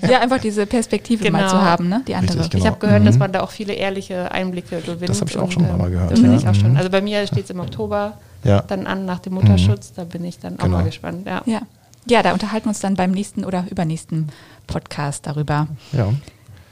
ja. 0.01 0.19
einfach 0.21 0.39
diese 0.39 0.65
Perspektive 0.65 1.23
genau. 1.23 1.39
mal 1.39 1.49
zu 1.49 1.61
haben, 1.61 1.89
ne? 1.89 2.01
die 2.07 2.15
andere. 2.15 2.39
Richtig, 2.39 2.51
genau. 2.51 2.63
Ich 2.63 2.67
habe 2.69 2.79
gehört, 2.79 3.01
mhm. 3.01 3.05
dass 3.05 3.17
man 3.17 3.31
da 3.31 3.41
auch 3.41 3.51
viele 3.51 3.73
ehrliche 3.73 4.31
Einblicke 4.31 4.81
gewinnt. 4.81 5.09
Das 5.09 5.21
habe 5.21 5.31
ich 5.31 5.37
auch 5.37 5.51
schon 5.51 5.65
und, 5.65 5.77
mal 5.77 5.89
gehört. 5.89 6.11
Da 6.11 6.15
bin 6.15 6.33
ich 6.35 6.47
auch 6.47 6.55
schon. 6.55 6.71
Mhm. 6.71 6.77
Also 6.77 6.89
bei 6.89 7.01
mir 7.01 7.25
steht 7.27 7.45
es 7.45 7.49
im 7.49 7.59
Oktober 7.59 8.17
dann 8.43 8.87
an 8.87 9.05
nach 9.05 9.19
dem 9.19 9.33
Mutterschutz. 9.33 9.91
Mhm. 9.91 9.95
Da 9.95 10.03
bin 10.03 10.25
ich 10.25 10.39
dann 10.39 10.59
auch 10.59 10.63
genau. 10.63 10.77
mal 10.77 10.83
gespannt. 10.83 11.25
Ja. 11.25 11.41
Ja. 11.45 11.61
ja, 12.07 12.23
da 12.23 12.33
unterhalten 12.33 12.65
wir 12.65 12.69
uns 12.69 12.81
dann 12.81 12.95
beim 12.95 13.11
nächsten 13.11 13.45
oder 13.45 13.65
übernächsten 13.69 14.29
Podcast 14.67 15.25
darüber. 15.27 15.67
Ja. 15.91 16.09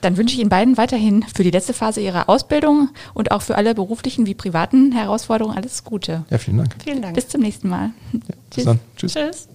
Dann 0.01 0.17
wünsche 0.17 0.35
ich 0.35 0.41
Ihnen 0.41 0.49
beiden 0.49 0.77
weiterhin 0.77 1.23
für 1.33 1.43
die 1.43 1.51
letzte 1.51 1.73
Phase 1.73 2.01
Ihrer 2.01 2.27
Ausbildung 2.27 2.89
und 3.13 3.31
auch 3.31 3.41
für 3.41 3.55
alle 3.55 3.75
beruflichen 3.75 4.25
wie 4.25 4.33
privaten 4.33 4.91
Herausforderungen 4.91 5.55
alles 5.55 5.83
Gute. 5.83 6.25
Ja, 6.29 6.37
vielen 6.37 6.57
Dank. 6.57 6.75
Vielen 6.83 7.01
Dank. 7.01 7.15
Bis 7.15 7.27
zum 7.27 7.41
nächsten 7.41 7.69
Mal. 7.69 7.91
Ja, 8.13 8.19
bis 8.55 8.65
dann. 8.65 8.79
Tschüss. 8.97 9.13
Tschüss. 9.13 9.47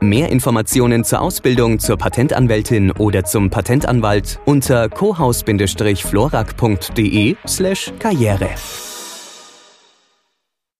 Mehr 0.00 0.30
Informationen 0.30 1.04
zur 1.04 1.20
Ausbildung 1.20 1.80
zur 1.80 1.98
Patentanwältin 1.98 2.92
oder 2.92 3.24
zum 3.24 3.50
Patentanwalt 3.50 4.38
unter 4.44 4.88
cohaus-florak.de 4.88 7.36
slash 7.46 7.92
karriere. 7.98 8.48